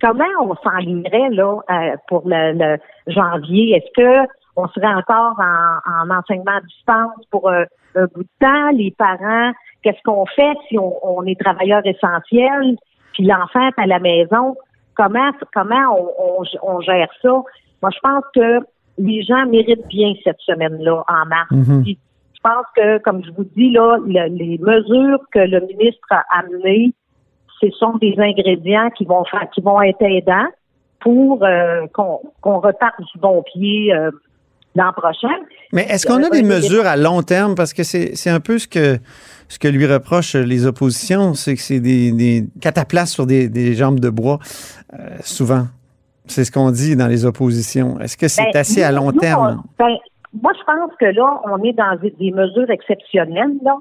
comment 0.00 0.24
on 0.40 0.54
s'enlignerait 0.56 1.30
là 1.30 1.58
euh, 1.70 1.96
pour 2.08 2.22
le, 2.26 2.52
le 2.52 2.78
janvier? 3.12 3.76
Est-ce 3.76 3.92
que 4.02 4.28
on 4.56 4.66
serait 4.68 4.92
encore 4.94 5.34
en, 5.38 6.04
en 6.08 6.10
enseignement 6.18 6.56
à 6.56 6.60
distance 6.62 7.24
pour 7.30 7.48
euh, 7.48 7.64
un 7.94 8.06
bout 8.06 8.22
de 8.22 8.28
temps? 8.40 8.70
Les 8.72 8.90
parents, 8.96 9.52
qu'est-ce 9.82 10.02
qu'on 10.04 10.24
fait 10.26 10.56
si 10.68 10.78
on, 10.78 10.92
on 11.02 11.24
est 11.24 11.38
travailleur 11.38 11.82
essentiel, 11.84 12.76
puis 13.12 13.24
l'enfant 13.26 13.68
est 13.68 13.82
à 13.82 13.86
la 13.86 13.98
maison? 13.98 14.56
Comment 14.94 15.30
comment 15.52 15.94
on, 15.98 16.40
on, 16.40 16.44
on 16.62 16.80
gère 16.80 17.10
ça? 17.20 17.28
Moi, 17.82 17.90
je 17.94 17.98
pense 18.02 18.24
que 18.34 18.60
les 18.98 19.22
gens 19.22 19.44
méritent 19.46 19.86
bien 19.88 20.14
cette 20.24 20.40
semaine-là 20.40 21.04
en 21.06 21.26
mars. 21.26 21.50
Mhm. 21.50 21.82
Puis, 21.82 21.98
je 22.34 22.40
pense 22.42 22.64
que, 22.74 22.96
comme 22.98 23.22
je 23.24 23.30
vous 23.32 23.44
dis, 23.56 23.70
là, 23.72 23.98
le- 24.06 24.34
les 24.34 24.56
mesures 24.58 25.18
que 25.32 25.40
le 25.40 25.60
ministre 25.66 26.06
a 26.10 26.22
amenées, 26.38 26.92
ce 27.60 27.70
sont 27.70 27.96
des 28.00 28.14
ingrédients 28.18 28.90
qui 28.90 29.04
vont 29.04 29.24
faire, 29.24 29.48
qui 29.54 29.60
vont 29.60 29.80
être 29.82 30.02
aidants 30.02 30.48
pour 31.00 31.44
euh, 31.44 31.86
qu'on 31.92 32.58
reparte 32.60 32.98
du 33.00 33.18
bon 33.20 33.42
pied 33.42 33.92
euh, 33.94 34.10
l'an 34.74 34.92
prochain. 34.96 35.34
Mais 35.72 35.82
est-ce 35.88 36.06
qu'on 36.06 36.22
a 36.22 36.26
Euh, 36.26 36.30
des 36.30 36.42
mesures 36.42 36.86
à 36.86 36.96
long 36.96 37.22
terme? 37.22 37.54
Parce 37.54 37.72
que 37.72 37.82
c'est 37.82 38.30
un 38.30 38.40
peu 38.40 38.58
ce 38.58 38.66
que, 38.68 38.98
ce 39.48 39.58
que 39.58 39.68
lui 39.68 39.86
reprochent 39.86 40.34
les 40.34 40.66
oppositions, 40.66 41.34
c'est 41.34 41.54
que 41.54 41.60
c'est 41.62 41.80
des, 41.80 42.12
des 42.12 42.44
cataplasmes 42.60 43.14
sur 43.14 43.26
des, 43.26 43.48
des 43.48 43.74
jambes 43.74 44.00
de 44.00 44.10
bois, 44.10 44.38
euh, 44.94 45.16
souvent. 45.22 45.64
C'est 46.26 46.44
ce 46.44 46.50
qu'on 46.50 46.70
dit 46.72 46.96
dans 46.96 47.06
les 47.06 47.24
oppositions. 47.24 48.00
Est-ce 48.00 48.16
que 48.16 48.26
c'est 48.28 48.50
Ben, 48.52 48.60
assez 48.60 48.82
à 48.82 48.90
long 48.90 49.12
nous, 49.12 49.20
terme? 49.20 49.62
on- 49.62 49.84
ben, 49.84 49.94
moi, 50.42 50.52
je 50.58 50.64
pense 50.64 50.90
que 50.98 51.06
là, 51.06 51.40
on 51.44 51.62
est 51.62 51.72
dans 51.72 51.96
des, 52.02 52.10
des 52.18 52.32
mesures 52.32 52.68
exceptionnelles, 52.68 53.54
là, 53.62 53.76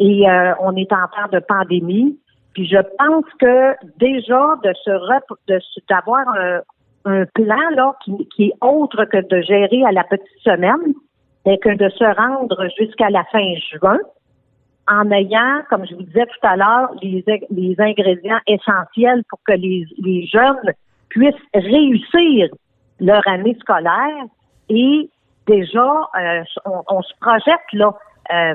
et 0.00 0.28
euh, 0.28 0.52
on 0.60 0.74
est 0.76 0.92
en 0.92 1.06
temps 1.06 1.30
de 1.32 1.38
pandémie. 1.38 2.18
Puis 2.54 2.66
je 2.66 2.78
pense 2.98 3.24
que 3.40 3.74
déjà 3.98 4.54
de 4.62 4.72
se 4.84 5.80
d'avoir 5.88 6.26
un, 6.28 6.60
un 7.04 7.24
plan 7.34 7.70
là 7.72 7.94
qui, 8.04 8.28
qui 8.34 8.44
est 8.46 8.54
autre 8.60 9.04
que 9.04 9.18
de 9.28 9.42
gérer 9.42 9.84
à 9.84 9.92
la 9.92 10.04
petite 10.04 10.40
semaine, 10.42 10.94
mais 11.44 11.58
que 11.58 11.74
de 11.76 11.88
se 11.90 12.04
rendre 12.04 12.68
jusqu'à 12.78 13.10
la 13.10 13.24
fin 13.24 13.54
juin, 13.72 13.98
en 14.88 15.10
ayant, 15.10 15.62
comme 15.68 15.86
je 15.86 15.94
vous 15.94 16.02
disais 16.02 16.26
tout 16.26 16.46
à 16.46 16.56
l'heure, 16.56 16.90
les, 17.02 17.24
les 17.50 17.74
ingrédients 17.78 18.40
essentiels 18.46 19.22
pour 19.28 19.40
que 19.46 19.52
les, 19.52 19.86
les 19.98 20.26
jeunes 20.26 20.72
puissent 21.08 21.34
réussir 21.54 22.48
leur 23.00 23.26
année 23.26 23.56
scolaire. 23.60 24.24
Et 24.68 25.10
déjà, 25.46 26.08
euh, 26.18 26.42
on, 26.64 26.82
on 26.88 27.02
se 27.02 27.12
projette 27.20 27.72
là 27.72 27.94
euh, 28.32 28.54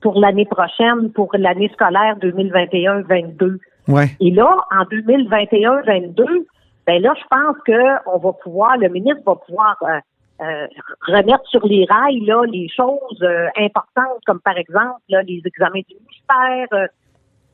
pour 0.00 0.18
l'année 0.20 0.46
prochaine, 0.46 1.10
pour 1.12 1.30
l'année 1.34 1.70
scolaire 1.72 2.16
2021-22. 2.18 3.58
Ouais. 3.88 4.06
Et 4.20 4.30
là, 4.30 4.56
en 4.70 4.84
2021-22, 4.84 6.44
ben 6.86 7.02
là, 7.02 7.14
je 7.16 7.24
pense 7.30 7.56
que 7.66 8.08
on 8.14 8.18
va 8.18 8.32
pouvoir, 8.32 8.76
le 8.78 8.88
ministre 8.88 9.22
va 9.26 9.36
pouvoir 9.36 9.76
euh, 9.82 9.98
euh, 10.42 10.66
remettre 11.06 11.46
sur 11.48 11.66
les 11.66 11.84
rails 11.88 12.20
là 12.20 12.44
les 12.46 12.68
choses 12.68 13.22
euh, 13.22 13.48
importantes, 13.56 14.20
comme 14.26 14.40
par 14.40 14.56
exemple 14.56 15.00
là, 15.08 15.22
les 15.22 15.42
examens 15.44 15.80
du 15.88 15.96
ministère, 15.96 16.68
euh, 16.72 16.86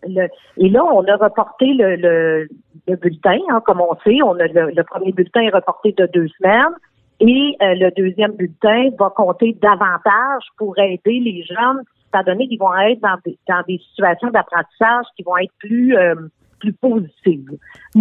Le- 0.06 0.28
et 0.58 0.68
là, 0.68 0.84
on 0.84 1.02
a 1.04 1.16
reporté 1.16 1.72
le, 1.72 1.96
le, 1.96 2.48
le 2.86 2.96
bulletin, 2.96 3.38
hein, 3.50 3.60
comme 3.64 3.80
on 3.80 3.96
sait. 4.04 4.20
On 4.22 4.38
a 4.38 4.46
le, 4.46 4.70
le 4.70 4.82
premier 4.84 5.12
bulletin 5.12 5.40
est 5.42 5.54
reporté 5.54 5.92
de 5.96 6.06
deux 6.12 6.28
semaines. 6.38 6.74
Et 7.20 7.56
euh, 7.62 7.74
le 7.76 7.90
deuxième 7.96 8.32
bulletin 8.32 8.90
va 8.98 9.10
compter 9.10 9.56
davantage 9.62 10.44
pour 10.58 10.76
aider 10.78 11.20
les 11.20 11.42
jeunes, 11.44 11.82
étant 12.14 12.22
donné 12.32 12.46
qu'ils 12.48 12.58
vont 12.58 12.74
être 12.76 13.00
dans 13.00 13.16
des, 13.24 13.38
dans 13.48 13.62
des 13.68 13.80
situations 13.90 14.30
d'apprentissage 14.30 15.04
qui 15.16 15.22
vont 15.22 15.36
être 15.38 15.52
plus 15.58 15.96
euh, 15.96 16.14
plus 16.60 16.72
positives. 16.72 17.50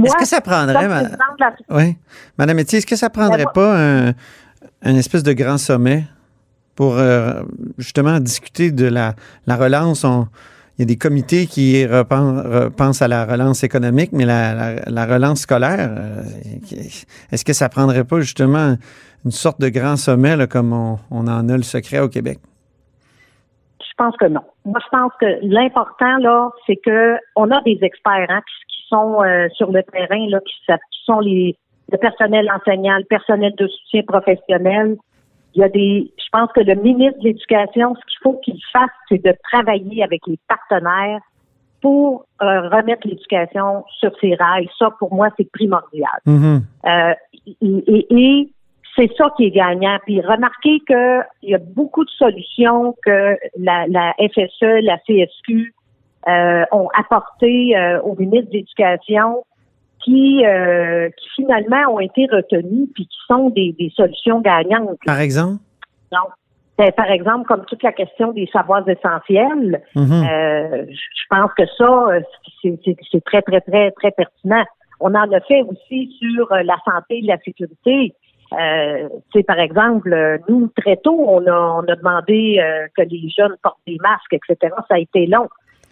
Est-ce 0.05 0.15
que 0.15 0.25
ça 0.25 0.39
prendrait, 0.39 0.73
comme 0.75 0.87
ma- 0.87 0.99
présidente 0.99 1.19
de 1.39 1.43
la- 1.43 1.77
Oui. 1.77 1.95
Madame 2.37 2.59
Etier, 2.59 2.77
est-ce 2.77 2.87
que 2.87 2.95
ça 2.95 3.09
prendrait 3.09 3.45
pas 3.53 3.77
un, 3.77 4.09
un 4.83 4.95
espèce 4.95 5.23
de 5.23 5.33
grand 5.33 5.57
sommet 5.57 6.05
pour 6.75 6.97
euh, 6.97 7.43
justement 7.77 8.19
discuter 8.19 8.71
de 8.71 8.85
la, 8.85 9.15
la 9.47 9.55
relance? 9.57 10.03
On- 10.05 10.27
il 10.77 10.81
y 10.81 10.83
a 10.83 10.85
des 10.85 10.95
comités 10.95 11.45
qui 11.45 11.85
repensent 11.85 13.01
à 13.03 13.07
la 13.07 13.25
relance 13.25 13.63
économique, 13.63 14.11
mais 14.11 14.25
la, 14.25 14.53
la- 14.55 14.81
la 14.87 15.05
relance 15.05 15.41
scolaire, 15.41 15.77
euh, 15.91 16.23
est-ce 17.31 17.45
que 17.45 17.53
ça 17.53 17.69
prendrait 17.69 18.05
pas 18.05 18.21
justement 18.21 18.75
une 19.25 19.31
sorte 19.31 19.59
de 19.61 19.69
grand 19.69 19.97
sommet 19.97 20.35
là, 20.35 20.47
comme 20.47 20.73
on, 20.73 20.97
on 21.11 21.27
en 21.27 21.47
a 21.49 21.57
le 21.57 21.63
secret 21.63 21.99
au 21.99 22.09
Québec? 22.09 22.39
Je 23.93 24.03
pense 24.03 24.17
que 24.17 24.25
non. 24.25 24.41
Moi, 24.65 24.79
je 24.83 24.89
pense 24.89 25.11
que 25.21 25.25
l'important 25.43 26.17
là, 26.17 26.49
c'est 26.65 26.77
que 26.77 27.15
on 27.35 27.51
a 27.51 27.61
des 27.61 27.77
experts 27.83 28.25
hein, 28.29 28.41
qui, 28.41 28.75
qui 28.75 28.87
sont 28.89 29.21
euh, 29.21 29.47
sur 29.53 29.71
le 29.71 29.83
terrain 29.83 30.25
là, 30.29 30.39
qui, 30.39 30.53
sont 31.05 31.19
les 31.19 31.55
le 31.91 31.97
personnel 31.99 32.49
enseignant, 32.51 32.97
le 32.97 33.03
personnel 33.03 33.53
de 33.55 33.67
soutien 33.67 34.01
professionnel. 34.07 34.97
Il 35.53 35.61
y 35.61 35.63
a 35.63 35.69
des. 35.69 36.11
Je 36.17 36.25
pense 36.31 36.51
que 36.53 36.61
le 36.61 36.73
ministre 36.73 37.19
de 37.19 37.25
l'Éducation, 37.25 37.93
ce 37.93 38.01
qu'il 38.07 38.19
faut 38.23 38.39
qu'il 38.43 38.59
fasse, 38.71 38.89
c'est 39.09 39.23
de 39.23 39.35
travailler 39.51 40.03
avec 40.03 40.21
les 40.25 40.39
partenaires 40.47 41.19
pour 41.81 42.25
euh, 42.41 42.61
remettre 42.69 43.05
l'éducation 43.07 43.83
sur 43.99 44.11
ses 44.21 44.33
rails. 44.35 44.69
Ça, 44.79 44.89
pour 44.97 45.13
moi, 45.13 45.29
c'est 45.37 45.51
primordial. 45.51 46.09
Mhm. 46.25 46.63
Euh, 46.87 47.13
et, 47.45 47.55
et- 47.61 48.07
et 48.09 48.49
c'est 48.95 49.11
ça 49.17 49.31
qui 49.37 49.45
est 49.45 49.51
gagnant. 49.51 49.97
Puis 50.05 50.21
remarquez 50.21 50.79
qu'il 50.87 51.49
y 51.49 51.55
a 51.55 51.59
beaucoup 51.59 52.03
de 52.05 52.09
solutions 52.11 52.95
que 53.05 53.37
la, 53.57 53.85
la 53.87 54.13
FSE, 54.19 54.81
la 54.83 54.97
CSQ 55.07 55.73
euh, 56.27 56.63
ont 56.71 56.89
apportées 56.97 57.75
euh, 57.77 58.01
au 58.01 58.15
ministre 58.15 58.49
de 58.51 58.57
l'Éducation 58.57 59.43
qui, 60.03 60.45
euh, 60.45 61.09
qui 61.17 61.29
finalement 61.35 61.93
ont 61.93 61.99
été 61.99 62.27
retenues 62.31 62.87
puis 62.93 63.05
qui 63.07 63.17
sont 63.27 63.49
des, 63.49 63.73
des 63.79 63.89
solutions 63.95 64.41
gagnantes. 64.41 64.97
Par 65.05 65.19
exemple? 65.19 65.61
Donc, 66.11 66.29
ben, 66.77 66.91
par 66.91 67.09
exemple, 67.11 67.45
comme 67.47 67.65
toute 67.65 67.83
la 67.83 67.91
question 67.93 68.31
des 68.31 68.47
savoirs 68.51 68.87
essentiels, 68.89 69.81
Mhm. 69.95 70.23
euh, 70.29 70.85
je 70.89 71.25
pense 71.29 71.51
que 71.57 71.65
ça, 71.77 71.85
euh, 72.09 72.21
c'est 72.61 72.77
c'est- 72.83 72.97
c'est 73.11 73.23
très, 73.23 73.41
très, 73.41 73.61
très, 73.61 73.91
très 73.91 74.11
pertinent. 74.11 74.63
On 74.99 75.13
en 75.15 75.31
a 75.31 75.39
fait 75.41 75.61
aussi 75.63 76.15
sur 76.19 76.51
euh, 76.51 76.63
la 76.63 76.75
santé 76.85 77.19
et 77.19 77.21
la 77.21 77.37
sécurité. 77.39 78.13
Euh, 78.59 79.09
tu 79.31 79.39
sais, 79.39 79.43
par 79.43 79.59
exemple, 79.59 80.13
euh, 80.13 80.37
nous, 80.47 80.69
très 80.75 80.97
tôt, 80.97 81.17
on 81.27 81.45
a, 81.47 81.81
on 81.81 81.91
a 81.91 81.95
demandé 81.95 82.59
euh, 82.59 82.87
que 82.95 83.01
les 83.03 83.29
jeunes 83.35 83.55
portent 83.61 83.79
des 83.87 83.97
masques, 84.01 84.33
etc. 84.33 84.73
Ça 84.87 84.95
a 84.95 84.99
été 84.99 85.25
long. 85.25 85.47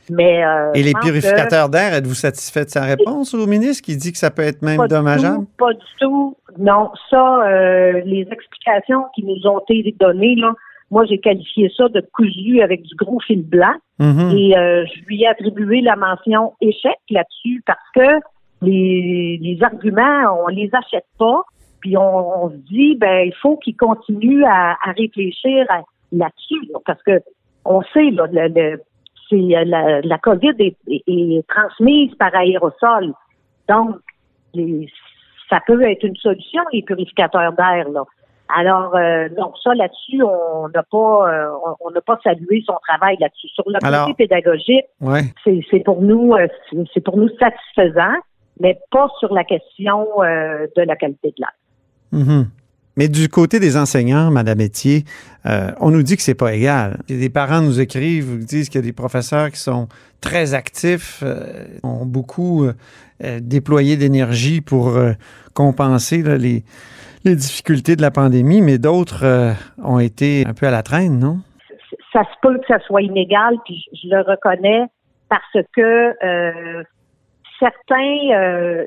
Mais, 0.10 0.44
euh, 0.44 0.72
Et 0.74 0.84
les 0.84 0.94
purificateurs 0.94 1.70
d'air, 1.70 1.94
êtes-vous 1.94 2.16
satisfait 2.16 2.66
de 2.66 2.70
sa 2.70 2.84
réponse 2.84 3.34
au 3.34 3.48
ministre 3.48 3.84
qui 3.84 3.96
dit 3.96 4.12
que 4.12 4.18
ça 4.18 4.32
peut 4.32 4.42
être 4.42 4.62
même 4.62 4.78
pas 4.78 4.88
du 4.88 4.96
dommageable? 4.96 5.46
tout, 5.46 5.48
pas 5.58 5.74
du 5.74 5.86
tout. 6.00 6.36
Non, 6.58 6.92
ça, 7.10 7.44
euh, 7.46 8.02
les 8.06 8.28
explications 8.32 9.04
qui 9.16 9.24
nous 9.24 9.48
ont 9.48 9.60
été 9.60 9.96
données, 10.00 10.36
là, 10.36 10.54
moi, 10.90 11.06
j'ai 11.06 11.20
qualifié 11.20 11.72
ça 11.78 11.88
de 11.88 12.06
cousu 12.14 12.62
avec 12.62 12.82
du 12.82 12.96
gros 12.96 13.20
fil 13.22 13.44
blanc. 13.44 13.74
Mhm. 14.00 14.32
Et 14.36 14.58
euh, 14.58 14.86
je 14.94 15.06
lui 15.06 15.24
ai 15.24 15.28
attribué 15.28 15.82
la 15.82 15.96
mention 15.96 16.54
échec 16.60 16.98
là-dessus 17.10 17.64
parce 17.66 17.80
que 17.96 18.26
les, 18.62 19.40
les 19.42 19.64
arguments, 19.64 20.44
on 20.44 20.48
les 20.48 20.70
achète 20.74 21.06
pas. 21.18 21.44
Puis 21.82 21.98
on, 21.98 22.44
on 22.46 22.50
se 22.52 22.56
dit, 22.56 22.96
ben 22.96 23.26
il 23.26 23.34
faut 23.42 23.58
qu'il 23.58 23.76
continue 23.76 24.44
à, 24.46 24.78
à 24.84 24.92
réfléchir 24.96 25.66
à- 25.70 25.82
là-dessus, 26.12 26.62
là, 26.72 26.80
parce 26.86 27.02
que 27.04 27.20
on 27.66 27.82
sait 27.94 28.12
là, 28.12 28.28
le, 28.32 28.48
le- 28.50 28.82
c'est 29.30 29.36
euh, 29.58 29.64
la, 29.66 30.02
la 30.02 30.18
COVID 30.18 30.54
est, 30.60 30.76
est- 30.88 31.04
est 31.08 31.48
transmise 31.48 32.14
par 32.16 32.34
aérosol, 32.36 33.14
donc 33.70 33.96
les- 34.54 34.88
ça 35.50 35.60
peut 35.66 35.82
être 35.84 36.04
une 36.04 36.16
solution 36.18 36.62
les 36.74 36.82
purificateurs 36.84 37.54
d'air 37.54 37.90
là. 37.90 38.04
Alors 38.54 38.94
euh, 38.96 39.30
donc 39.30 39.54
ça 39.64 39.74
là-dessus 39.74 40.22
on 40.24 40.68
n'a 40.70 40.84
pas 40.84 41.30
euh, 41.34 41.50
on- 41.80 41.92
n'a 41.92 42.02
pas 42.02 42.20
salué 42.24 42.62
son 42.66 42.76
travail 42.88 43.16
là-dessus. 43.20 43.48
Sur 43.50 43.64
le 43.68 43.80
côté 44.06 44.14
pédagogique, 44.28 44.86
Ouais. 45.00 45.22
c'est 45.44 45.62
c'est 45.72 45.80
pour 45.80 46.02
nous 46.02 46.34
euh, 46.34 46.48
c'est- 46.70 46.78
c'est 46.94 47.02
pour 47.04 47.16
nous 47.18 47.30
satisfaisant, 47.40 48.16
mais 48.60 48.78
pas 48.92 49.08
sur 49.20 49.34
la 49.34 49.44
question 49.46 50.08
euh, 50.22 50.68
de 50.76 50.82
la 50.84 50.96
qualité 50.98 51.30
de 51.30 51.36
l'air. 51.40 51.52
Mhm. 52.12 52.48
Mais 52.98 53.08
du 53.08 53.30
côté 53.30 53.60
des 53.60 53.78
enseignants, 53.78 54.32
Madame 54.32 54.60
Etier, 54.60 55.06
euh, 55.46 55.72
on 55.80 55.92
nous 55.92 56.04
dit 56.04 56.18
que 56.18 56.24
c'est 56.24 56.36
pas 56.36 56.54
égal. 56.54 57.00
Des 57.08 57.30
parents 57.30 57.62
nous 57.62 57.80
écrivent, 57.80 58.38
nous 58.40 58.46
disent 58.46 58.68
qu'il 58.68 58.82
y 58.82 58.84
a 58.84 58.86
des 58.86 58.92
professeurs 58.92 59.50
qui 59.50 59.60
sont 59.60 59.88
très 60.20 60.54
actifs, 60.54 61.22
euh, 61.24 61.66
ont 61.84 62.06
beaucoup 62.06 62.66
euh, 62.66 62.74
euh, 63.24 63.40
déployé 63.42 63.96
d'énergie 63.96 64.60
pour 64.60 64.90
euh, 64.90 65.14
compenser 65.54 66.22
là, 66.22 66.38
les, 66.38 66.66
les 67.24 67.36
difficultés 67.36 67.96
de 67.96 68.02
la 68.02 68.12
pandémie, 68.12 68.62
mais 68.62 68.78
d'autres 68.78 69.24
euh, 69.24 69.54
ont 69.82 70.00
été 70.00 70.44
un 70.46 70.54
peu 70.54 70.68
à 70.68 70.72
la 70.72 70.84
traîne, 70.84 71.18
non? 71.18 71.40
ça 72.14 72.24
se 72.24 72.40
peut 72.42 72.58
que 72.58 72.68
ça 72.68 72.80
soit 72.80 73.02
inégal, 73.02 73.56
puis 73.66 73.84
je, 73.94 74.02
je 74.04 74.16
le 74.16 74.22
reconnais 74.22 74.86
parce 75.30 75.66
que 75.76 76.14
euh, 76.26 76.84
certains, 77.60 78.34
euh, 78.34 78.86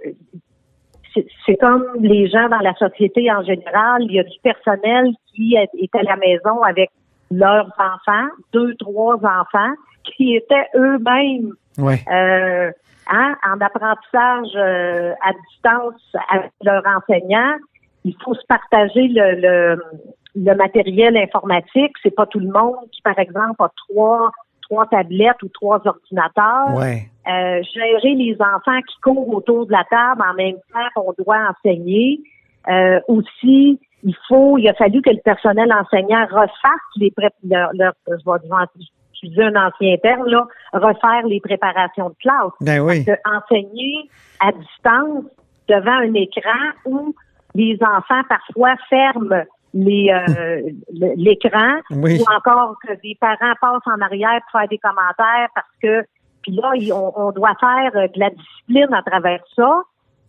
c'est- 1.15 1.57
comme 1.57 1.85
les 2.01 2.29
gens 2.29 2.49
dans 2.49 2.59
la 2.59 2.75
société 2.75 3.31
en 3.33 3.43
général, 3.43 4.03
il 4.03 4.13
y 4.13 4.21
a 4.21 4.25
du 4.25 4.39
personnel 4.43 5.13
qui 5.35 5.55
est, 5.55 5.69
est 5.79 5.95
à 5.95 6.03
la 6.03 6.17
maison 6.17 6.63
avec 6.63 6.91
leurs 7.31 7.69
enfants, 7.79 8.29
deux, 8.53 8.75
trois 8.77 9.17
enfants, 9.17 9.73
qui 10.05 10.37
étaient 10.37 10.67
eux-mêmes 10.77 11.53
Ouais. 11.79 11.99
euh, 12.13 12.71
hein, 13.11 13.35
en 13.45 13.61
apprentissage 13.61 14.53
euh, 14.55 15.13
à 15.25 15.33
distance 15.33 16.17
avec 16.31 16.51
leurs 16.63 16.83
enseignants. 16.87 17.57
Il 18.05 18.15
faut 18.23 18.35
se 18.35 18.47
partager 18.47 19.09
le, 19.09 19.41
le, 19.41 19.83
le 20.37 20.55
matériel 20.55 21.17
informatique. 21.17 21.93
C'est 22.03 22.15
pas 22.15 22.27
tout 22.27 22.39
le 22.39 22.51
monde 22.51 22.77
qui, 22.93 23.01
par 23.03 23.19
exemple, 23.19 23.57
a 23.61 23.71
trois 23.89 24.31
trois 24.69 24.87
tablettes 24.87 25.43
ou 25.43 25.49
trois 25.49 25.81
ordinateurs. 25.87 26.75
Ouais. 26.77 27.09
Euh, 27.27 27.63
gérer 27.73 28.15
les 28.15 28.37
enfants 28.41 28.81
qui 28.87 29.01
courent 29.03 29.35
autour 29.35 29.67
de 29.67 29.73
la 29.73 29.85
table 29.91 30.23
en 30.29 30.35
même 30.35 30.57
temps 30.73 30.89
qu'on 30.95 31.15
doit 31.23 31.39
enseigner. 31.51 32.21
Euh, 32.69 33.01
aussi, 33.09 33.81
il 34.03 34.17
faut, 34.29 34.59
il 34.59 34.69
a 34.69 34.75
fallu 34.75 35.01
que 35.01 35.11
le 35.11 35.21
personnel 35.25 35.73
enseignant 35.73 36.27
refasse 36.27 36.91
les 36.97 37.11
pré 37.11 37.29
leur, 37.43 37.71
leur- 37.75 37.95
je 38.07 38.15
vais 38.15 38.85
utiliser 39.15 39.45
un 39.45 39.69
ancien 39.69 39.97
terme, 40.03 40.27
là, 40.27 40.47
refaire 40.75 41.27
les 41.27 41.41
préparations 41.41 42.11
de 42.11 42.15
classe. 42.21 42.53
Ben 42.61 42.81
oui. 42.81 43.07
Enseigner 43.25 44.11
à 44.41 44.53
distance 44.53 45.25
devant 45.69 45.99
un 45.99 46.13
écran 46.15 46.51
où 46.85 47.15
les 47.55 47.79
enfants 47.83 48.23
parfois 48.29 48.75
ferment 48.91 49.45
les 49.75 50.09
euh, 50.11 50.71
l'écran 51.17 51.81
Oui. 51.91 52.21
ou 52.21 52.25
encore 52.35 52.77
que 52.87 52.93
des 53.03 53.17
parents 53.21 53.55
passent 53.61 53.87
en 53.87 54.01
arrière 54.01 54.41
pour 54.43 54.61
faire 54.61 54.69
des 54.69 54.79
commentaires 54.79 55.49
parce 55.55 55.69
que 55.83 56.03
puis 56.43 56.53
là 56.53 56.73
on, 56.95 57.13
on 57.17 57.33
doit 57.33 57.55
faire 57.59 57.91
euh, 57.97 58.07
de 58.07 58.21
la 58.21 58.31
discipline 58.31 58.95
à 58.95 59.03
travers 59.03 59.41
ça 59.57 59.83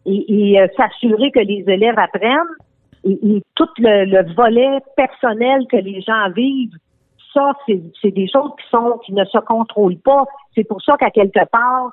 et, 0.07 0.53
et, 0.53 0.61
euh, 0.61 0.67
s'assurer 0.75 1.31
que 1.31 1.39
les 1.39 1.63
élèves 1.67 1.97
apprennent 1.99 2.55
et, 3.03 3.19
et 3.23 3.43
tout 3.53 3.69
le, 3.77 4.05
le 4.05 4.33
volet 4.33 4.79
personnel 4.97 5.65
que 5.71 5.77
les 5.77 6.01
gens 6.01 6.29
vivent 6.35 6.75
ça 7.33 7.53
c'est 7.67 7.81
c'est 8.01 8.11
des 8.11 8.27
choses 8.27 8.51
qui 8.59 8.67
sont 8.71 8.99
qui 9.05 9.13
ne 9.13 9.25
se 9.25 9.37
contrôlent 9.37 9.99
pas 9.99 10.23
c'est 10.55 10.63
pour 10.67 10.81
ça 10.81 10.97
qu'à 10.97 11.11
quelque 11.11 11.45
part 11.51 11.91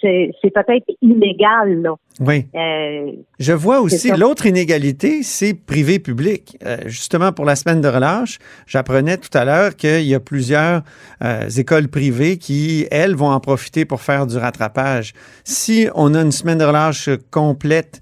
c'est- 0.00 0.50
peut-être 0.54 0.86
inégal 1.02 1.82
là. 1.82 1.94
Oui. 2.20 2.46
Euh, 2.54 3.12
Je 3.38 3.52
vois 3.52 3.80
aussi 3.80 4.10
l'autre 4.10 4.46
inégalité, 4.46 5.22
c'est 5.22 5.54
privé-public. 5.54 6.56
Euh, 6.64 6.78
justement, 6.86 7.32
pour 7.32 7.44
la 7.44 7.56
semaine 7.56 7.80
de 7.80 7.88
relâche, 7.88 8.38
j'apprenais 8.66 9.18
tout 9.18 9.36
à 9.36 9.44
l'heure 9.44 9.76
qu'il 9.76 10.02
y 10.04 10.14
a 10.14 10.20
plusieurs 10.20 10.82
euh, 11.22 11.48
écoles 11.48 11.88
privées 11.88 12.38
qui, 12.38 12.86
elles, 12.90 13.14
vont 13.14 13.30
en 13.30 13.40
profiter 13.40 13.84
pour 13.84 14.00
faire 14.00 14.26
du 14.26 14.38
rattrapage. 14.38 15.12
Si 15.44 15.88
on 15.94 16.14
a 16.14 16.22
une 16.22 16.32
semaine 16.32 16.58
de 16.58 16.64
relâche 16.64 17.10
complète 17.30 18.00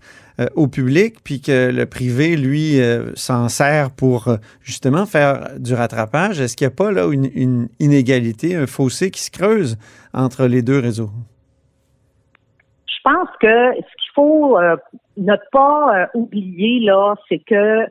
au 0.57 0.67
public, 0.67 1.15
puis 1.23 1.41
que 1.41 1.71
le 1.71 1.87
privé, 1.87 2.37
lui, 2.37 2.81
euh, 2.81 3.13
s'en 3.15 3.49
sert 3.49 3.93
pour 3.93 4.37
justement 4.63 5.07
faire 5.07 5.51
du 5.61 5.75
rattrapage, 5.75 6.41
est-ce 6.41 6.57
qu'il 6.57 6.67
n'y 6.67 6.73
a 6.73 6.77
pas 6.77 6.91
là 6.91 7.07
une, 7.13 7.31
une 7.37 7.69
inégalité, 7.79 8.57
un 8.57 8.67
fossé 8.67 9.13
qui 9.13 9.23
se 9.23 9.31
creuse 9.31 9.77
entre 10.13 10.47
les 10.47 10.63
deux 10.63 10.81
réseaux? 10.81 11.11
Je 13.05 13.11
pense 13.13 13.29
que 13.41 13.75
ce 13.75 13.81
qu'il 13.81 14.13
faut 14.15 14.59
euh, 14.59 14.77
ne 15.17 15.35
pas 15.53 15.97
euh, 15.97 16.07
oublier 16.15 16.81
là, 16.81 17.15
c'est 17.29 17.39
que 17.39 17.87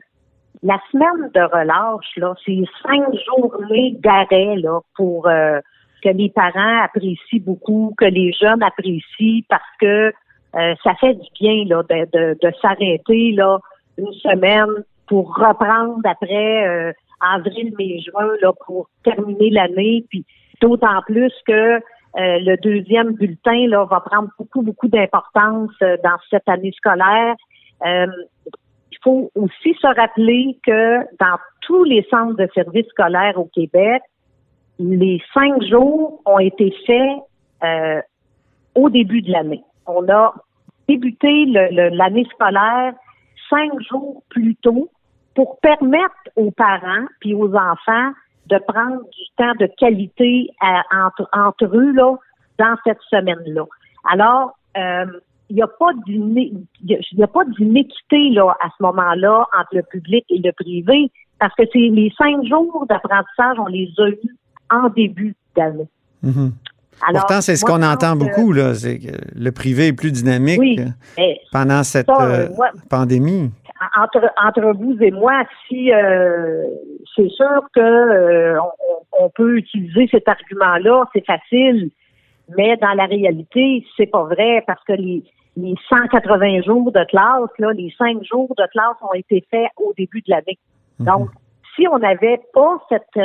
la 0.62 0.78
semaine 0.90 1.30
de 1.34 1.40
relâche 1.40 2.16
là, 2.16 2.34
c'est 2.44 2.64
cinq 2.82 3.04
journées 3.26 3.96
d'arrêt 4.00 4.56
là 4.56 4.80
pour 4.96 5.28
euh, 5.28 5.60
que 6.02 6.08
les 6.08 6.30
parents 6.30 6.82
apprécient 6.82 7.40
beaucoup, 7.40 7.94
que 7.96 8.06
les 8.06 8.32
jeunes 8.32 8.62
apprécient 8.62 9.42
parce 9.48 9.62
que 9.80 10.12
euh, 10.56 10.74
ça 10.82 10.94
fait 11.00 11.14
du 11.14 11.28
bien 11.40 11.64
là, 11.66 11.82
de, 11.82 12.06
de, 12.12 12.38
de 12.40 12.52
s'arrêter 12.60 13.32
là 13.32 13.58
une 13.98 14.12
semaine 14.14 14.84
pour 15.06 15.34
reprendre 15.36 16.00
après 16.04 16.66
euh, 16.66 16.92
avril, 17.20 17.72
mai, 17.78 18.00
juin 18.00 18.30
là, 18.42 18.52
pour 18.66 18.88
terminer 19.04 19.50
l'année. 19.50 20.04
Puis 20.08 20.24
d'autant 20.60 21.02
plus 21.06 21.32
que 21.46 21.80
euh, 22.16 22.38
le 22.40 22.56
deuxième 22.58 23.14
bulletin 23.14 23.66
là, 23.66 23.84
va 23.86 24.00
prendre 24.00 24.28
beaucoup, 24.38 24.62
beaucoup 24.62 24.86
d'importance 24.86 25.72
euh, 25.82 25.96
dans 26.04 26.16
cette 26.30 26.48
année 26.48 26.72
scolaire. 26.76 27.34
Euh, 27.84 28.06
il 28.92 28.98
faut 29.02 29.30
aussi 29.34 29.74
se 29.80 29.86
rappeler 29.86 30.56
que 30.64 31.00
dans 31.18 31.36
tous 31.62 31.82
les 31.82 32.06
centres 32.08 32.36
de 32.36 32.48
services 32.54 32.86
scolaires 32.86 33.38
au 33.38 33.46
Québec, 33.46 34.02
les 34.78 35.20
cinq 35.32 35.60
jours 35.64 36.22
ont 36.24 36.38
été 36.38 36.72
faits 36.86 37.18
au 38.74 38.90
début 38.90 39.22
de 39.22 39.32
l'année. 39.32 39.62
On 39.86 40.06
a 40.08 40.34
débuté 40.88 41.46
l'année 41.46 42.26
scolaire 42.34 42.92
cinq 43.48 43.72
jours 43.88 44.22
plus 44.28 44.54
tôt 44.56 44.90
pour 45.34 45.58
permettre 45.60 46.14
aux 46.36 46.50
parents 46.50 47.06
puis 47.20 47.34
aux 47.34 47.54
enfants 47.54 48.12
de 48.46 48.58
prendre 48.68 49.02
du 49.02 49.24
temps 49.36 49.54
de 49.58 49.68
qualité 49.78 50.48
à, 50.60 50.82
entre, 51.06 51.28
entre 51.32 51.66
eux 51.66 51.92
là, 51.92 52.14
dans 52.58 52.76
cette 52.84 53.00
semaine-là. 53.10 53.64
Alors, 54.04 54.56
euh, 54.76 55.06
il 55.50 55.56
n'y 55.56 55.62
a 55.62 55.68
pas 55.68 55.90
il 56.06 57.22
a 57.22 57.26
pas 57.26 57.44
là 57.44 58.56
à 58.60 58.68
ce 58.76 58.82
moment-là 58.82 59.46
entre 59.58 59.74
le 59.74 59.82
public 59.82 60.24
et 60.30 60.38
le 60.38 60.52
privé 60.52 61.10
parce 61.38 61.54
que 61.54 61.64
c'est 61.72 61.78
les 61.78 62.12
cinq 62.16 62.44
jours 62.46 62.86
d'apprentissage 62.88 63.58
on 63.58 63.66
les 63.66 63.90
a 63.98 64.08
eus 64.08 64.36
en 64.70 64.88
début 64.88 65.34
d'année. 65.54 65.88
Mm-hmm. 67.02 67.12
Pourtant, 67.12 67.40
c'est 67.40 67.56
ce 67.56 67.64
qu'on 67.64 67.82
entend 67.82 68.16
beaucoup, 68.16 68.52
là, 68.52 68.74
c'est 68.74 68.98
que 68.98 69.12
le 69.36 69.52
privé 69.52 69.88
est 69.88 69.92
plus 69.92 70.12
dynamique 70.12 70.80
pendant 71.52 71.82
cette 71.82 72.08
euh, 72.08 72.48
pandémie. 72.90 73.50
Entre, 73.96 74.30
entre 74.42 74.72
vous 74.72 74.96
et 75.00 75.10
moi, 75.10 75.42
si 75.68 75.92
euh, 75.92 76.64
c'est 77.14 77.28
sûr 77.28 77.62
que 77.74 77.80
euh, 77.80 78.58
on, 79.20 79.28
peut 79.28 79.58
utiliser 79.58 80.08
cet 80.10 80.26
argument-là, 80.26 81.04
c'est 81.12 81.24
facile, 81.26 81.90
mais 82.56 82.76
dans 82.76 82.94
la 82.94 83.04
réalité, 83.04 83.84
c'est 83.96 84.06
pas 84.06 84.24
vrai 84.24 84.64
parce 84.66 84.82
que 84.84 84.94
les, 84.94 85.22
les 85.56 85.74
180 85.88 86.62
jours 86.62 86.92
de 86.92 87.04
classe, 87.04 87.50
là, 87.58 87.72
les 87.72 87.92
5 87.98 88.22
jours 88.24 88.54
de 88.56 88.66
classe 88.70 88.96
ont 89.02 89.14
été 89.14 89.44
faits 89.50 89.68
au 89.76 89.92
début 89.98 90.22
de 90.22 90.30
l'année. 90.30 90.58
Mhm. 91.00 91.06
Donc, 91.06 91.28
si 91.76 91.86
on 91.88 91.98
n'avait 91.98 92.40
pas 92.54 92.78
cette 92.88 93.20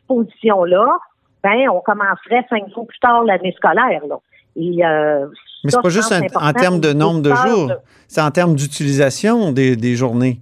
disposition-là, 0.00 0.98
ben, 1.44 1.68
on 1.68 1.80
commencerait 1.80 2.46
cinq 2.48 2.68
jours 2.74 2.86
plus 2.86 2.98
tard 2.98 3.22
l'année 3.22 3.52
scolaire. 3.52 4.00
Là. 4.08 4.16
Et, 4.56 4.84
euh, 4.84 5.26
Mais 5.62 5.70
c'est 5.70 5.82
pas 5.82 5.90
juste 5.90 6.12
en 6.34 6.52
termes 6.54 6.80
de 6.80 6.94
nombre 6.94 7.20
de 7.20 7.34
jours, 7.34 7.72
c'est 8.08 8.22
en 8.22 8.30
termes 8.30 8.54
d'utilisation 8.54 9.52
des, 9.52 9.76
des, 9.76 9.94
journées. 9.94 10.40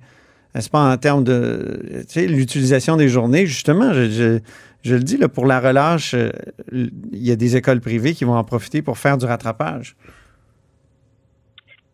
C'est 0.54 0.70
pas 0.70 0.92
en 0.92 0.96
termes 0.96 1.24
de 1.24 1.80
tu 2.02 2.20
sais, 2.20 2.26
l'utilisation 2.26 2.96
des 2.96 3.08
journées, 3.08 3.46
justement, 3.46 3.92
je, 3.92 4.38
je, 4.84 4.94
le 4.94 5.02
dis, 5.02 5.16
là, 5.16 5.28
pour 5.28 5.46
la 5.46 5.60
relâche, 5.60 6.14
euh, 6.14 6.30
il 6.70 7.26
y 7.26 7.32
a 7.32 7.36
des 7.36 7.56
écoles 7.56 7.80
privées 7.80 8.12
qui 8.12 8.24
vont 8.24 8.36
en 8.36 8.44
profiter 8.44 8.80
pour 8.80 8.98
faire 8.98 9.18
du 9.18 9.26
rattrapage. 9.26 9.96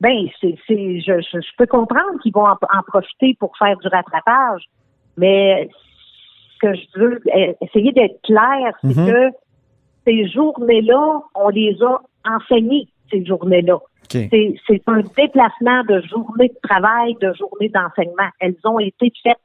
Ben, 0.00 0.26
c'est, 0.40 0.56
je, 0.68 1.20
je, 1.20 1.56
peux 1.56 1.66
comprendre 1.66 2.20
qu'ils 2.22 2.32
vont 2.32 2.46
en, 2.46 2.52
en, 2.52 2.82
profiter 2.86 3.36
pour 3.40 3.56
faire 3.56 3.76
du 3.78 3.88
rattrapage, 3.88 4.68
mais 5.16 5.68
que 6.60 6.74
je 6.74 7.00
veux 7.00 7.20
essayer 7.60 7.92
d'être 7.92 8.20
clair, 8.22 8.72
c'est 8.82 8.96
mhm. 8.96 9.06
que 9.06 9.36
ces 10.06 10.28
journées-là, 10.28 11.20
on 11.34 11.48
les 11.48 11.76
a 11.82 12.00
enseignées, 12.24 12.88
ces 13.10 13.24
journées-là. 13.24 13.78
C'est 14.10 14.82
un 14.86 15.02
déplacement 15.16 15.84
de 15.84 16.00
journée 16.02 16.48
de 16.48 16.68
travail, 16.68 17.14
de 17.20 17.32
journée 17.34 17.68
d'enseignement. 17.68 18.28
Elles 18.40 18.56
ont 18.64 18.78
été 18.78 19.12
faites. 19.22 19.36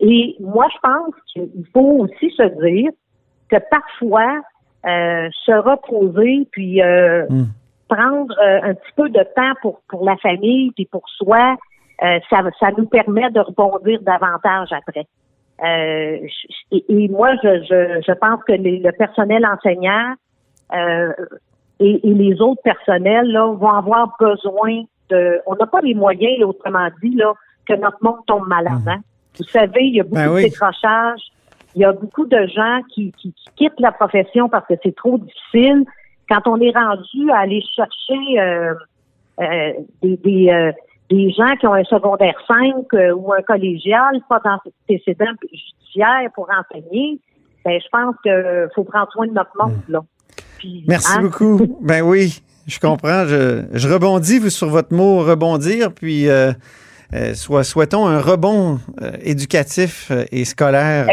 Et 0.00 0.36
moi, 0.40 0.66
je 0.72 0.78
pense 0.82 1.14
qu'il 1.32 1.66
faut 1.72 2.04
aussi 2.04 2.30
se 2.36 2.42
dire 2.66 2.90
que 3.48 3.56
parfois, 3.70 4.42
euh, 4.86 5.28
se 5.44 5.52
reposer, 5.52 6.46
puis 6.52 6.82
euh, 6.82 7.26
hmm. 7.28 7.46
prendre 7.88 8.34
euh, 8.40 8.70
un 8.70 8.74
petit 8.74 8.92
peu 8.96 9.08
de 9.08 9.22
temps 9.34 9.52
pour, 9.62 9.80
pour 9.88 10.04
la 10.04 10.16
famille, 10.16 10.72
puis 10.72 10.86
pour 10.86 11.02
soi, 11.08 11.56
ça, 11.98 12.42
ça 12.60 12.68
nous 12.76 12.86
permet 12.86 13.30
de 13.30 13.40
rebondir 13.40 14.02
davantage 14.02 14.68
après. 14.70 15.06
Euh, 15.64 16.18
et, 16.70 17.08
moi, 17.08 17.34
je, 17.42 17.62
je, 17.62 18.02
je, 18.06 18.12
pense 18.12 18.40
que 18.44 18.52
le 18.52 18.90
personnel 18.92 19.46
enseignant 19.46 20.14
euh, 20.74 21.12
et, 21.80 22.00
les 22.04 22.40
autres 22.40 22.62
personnels 22.62 23.30
là, 23.32 23.46
vont 23.46 23.70
avoir 23.70 24.14
besoin 24.20 24.82
de. 25.10 25.40
On 25.46 25.54
n'a 25.54 25.66
pas 25.66 25.80
les 25.80 25.94
moyens, 25.94 26.42
autrement 26.44 26.88
dit, 27.02 27.14
là, 27.14 27.32
que 27.66 27.74
notre 27.74 27.98
monde 28.02 28.18
tombe 28.26 28.46
malade. 28.46 28.84
Mmh. 28.84 28.88
Hein. 28.88 29.00
Vous 29.38 29.44
savez, 29.44 29.84
il 29.84 29.96
y 29.96 30.00
a 30.00 30.04
beaucoup 30.04 30.16
ben 30.16 30.34
de 30.34 30.42
décrochages. 30.42 31.22
Il 31.74 31.82
y 31.82 31.84
a 31.84 31.92
beaucoup 31.92 32.26
de 32.26 32.46
gens 32.46 32.80
qui, 32.94 33.12
qui, 33.12 33.34
quittent 33.56 33.80
la 33.80 33.92
profession 33.92 34.48
parce 34.48 34.66
que 34.66 34.74
c'est 34.82 34.96
trop 34.96 35.18
difficile. 35.18 35.84
Quand 36.28 36.46
on 36.46 36.60
est 36.60 36.74
rendu 36.74 37.30
à 37.30 37.40
aller 37.40 37.62
chercher 37.74 38.40
euh, 38.40 38.74
euh 39.40 39.72
des, 40.02 40.16
des, 40.16 40.72
des 41.10 41.30
gens 41.30 41.54
qui 41.60 41.66
ont 41.66 41.74
un 41.74 41.84
secondaire 41.84 42.34
5 42.46 42.74
euh, 42.94 43.12
ou 43.14 43.32
un 43.32 43.42
collégial, 43.42 44.20
pas 44.28 44.40
d'antécédent 44.44 45.32
judiciaire 45.42 46.30
pour 46.34 46.48
enseigner, 46.50 47.20
ben, 47.64 47.80
je 47.80 47.88
pense 47.90 48.14
qu'il 48.22 48.68
faut 48.74 48.84
prendre 48.84 49.10
soin 49.12 49.26
de 49.26 49.32
notre 49.32 49.50
monde. 49.58 49.80
Là. 49.88 50.00
Merci 50.86 51.12
hein? 51.16 51.22
beaucoup. 51.22 51.78
ben 51.80 52.02
oui, 52.02 52.42
je 52.66 52.78
comprends. 52.78 53.24
Je, 53.26 53.88
rebondis 53.88 54.50
sur 54.50 54.68
votre 54.68 54.94
mot 54.94 55.20
rebondir, 55.20 55.92
puis 55.92 56.28
euh, 56.28 56.52
euh, 57.14 57.34
soit, 57.34 57.64
souhaitons 57.64 58.06
un 58.06 58.20
rebond 58.20 58.78
éducatif 59.22 60.10
et 60.32 60.44
scolaire. 60.44 61.06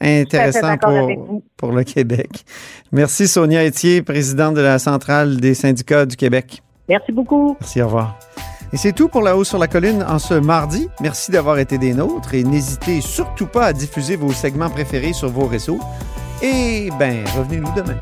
intéressant 0.00 0.76
pour, 0.78 1.42
pour 1.56 1.72
le 1.72 1.82
Québec. 1.82 2.44
Merci 2.92 3.26
Sonia 3.26 3.64
Etier, 3.64 4.02
présidente 4.02 4.54
de 4.54 4.60
la 4.60 4.78
Centrale 4.78 5.38
des 5.38 5.54
syndicats 5.54 6.06
du 6.06 6.16
Québec. 6.16 6.62
Merci 6.88 7.12
beaucoup. 7.12 7.56
Merci, 7.60 7.82
au 7.82 7.86
revoir. 7.86 8.18
Et 8.72 8.76
c'est 8.76 8.92
tout 8.92 9.08
pour 9.08 9.22
La 9.22 9.36
Haut 9.36 9.44
sur 9.44 9.58
la 9.58 9.66
Colline 9.66 10.04
en 10.06 10.18
ce 10.18 10.34
mardi. 10.34 10.88
Merci 11.00 11.30
d'avoir 11.30 11.58
été 11.58 11.78
des 11.78 11.94
nôtres 11.94 12.34
et 12.34 12.44
n'hésitez 12.44 13.00
surtout 13.00 13.46
pas 13.46 13.66
à 13.66 13.72
diffuser 13.72 14.16
vos 14.16 14.32
segments 14.32 14.70
préférés 14.70 15.14
sur 15.14 15.30
vos 15.30 15.46
réseaux. 15.46 15.80
Et 16.42 16.90
ben, 16.98 17.24
revenez-nous 17.36 17.72
demain. 17.74 17.98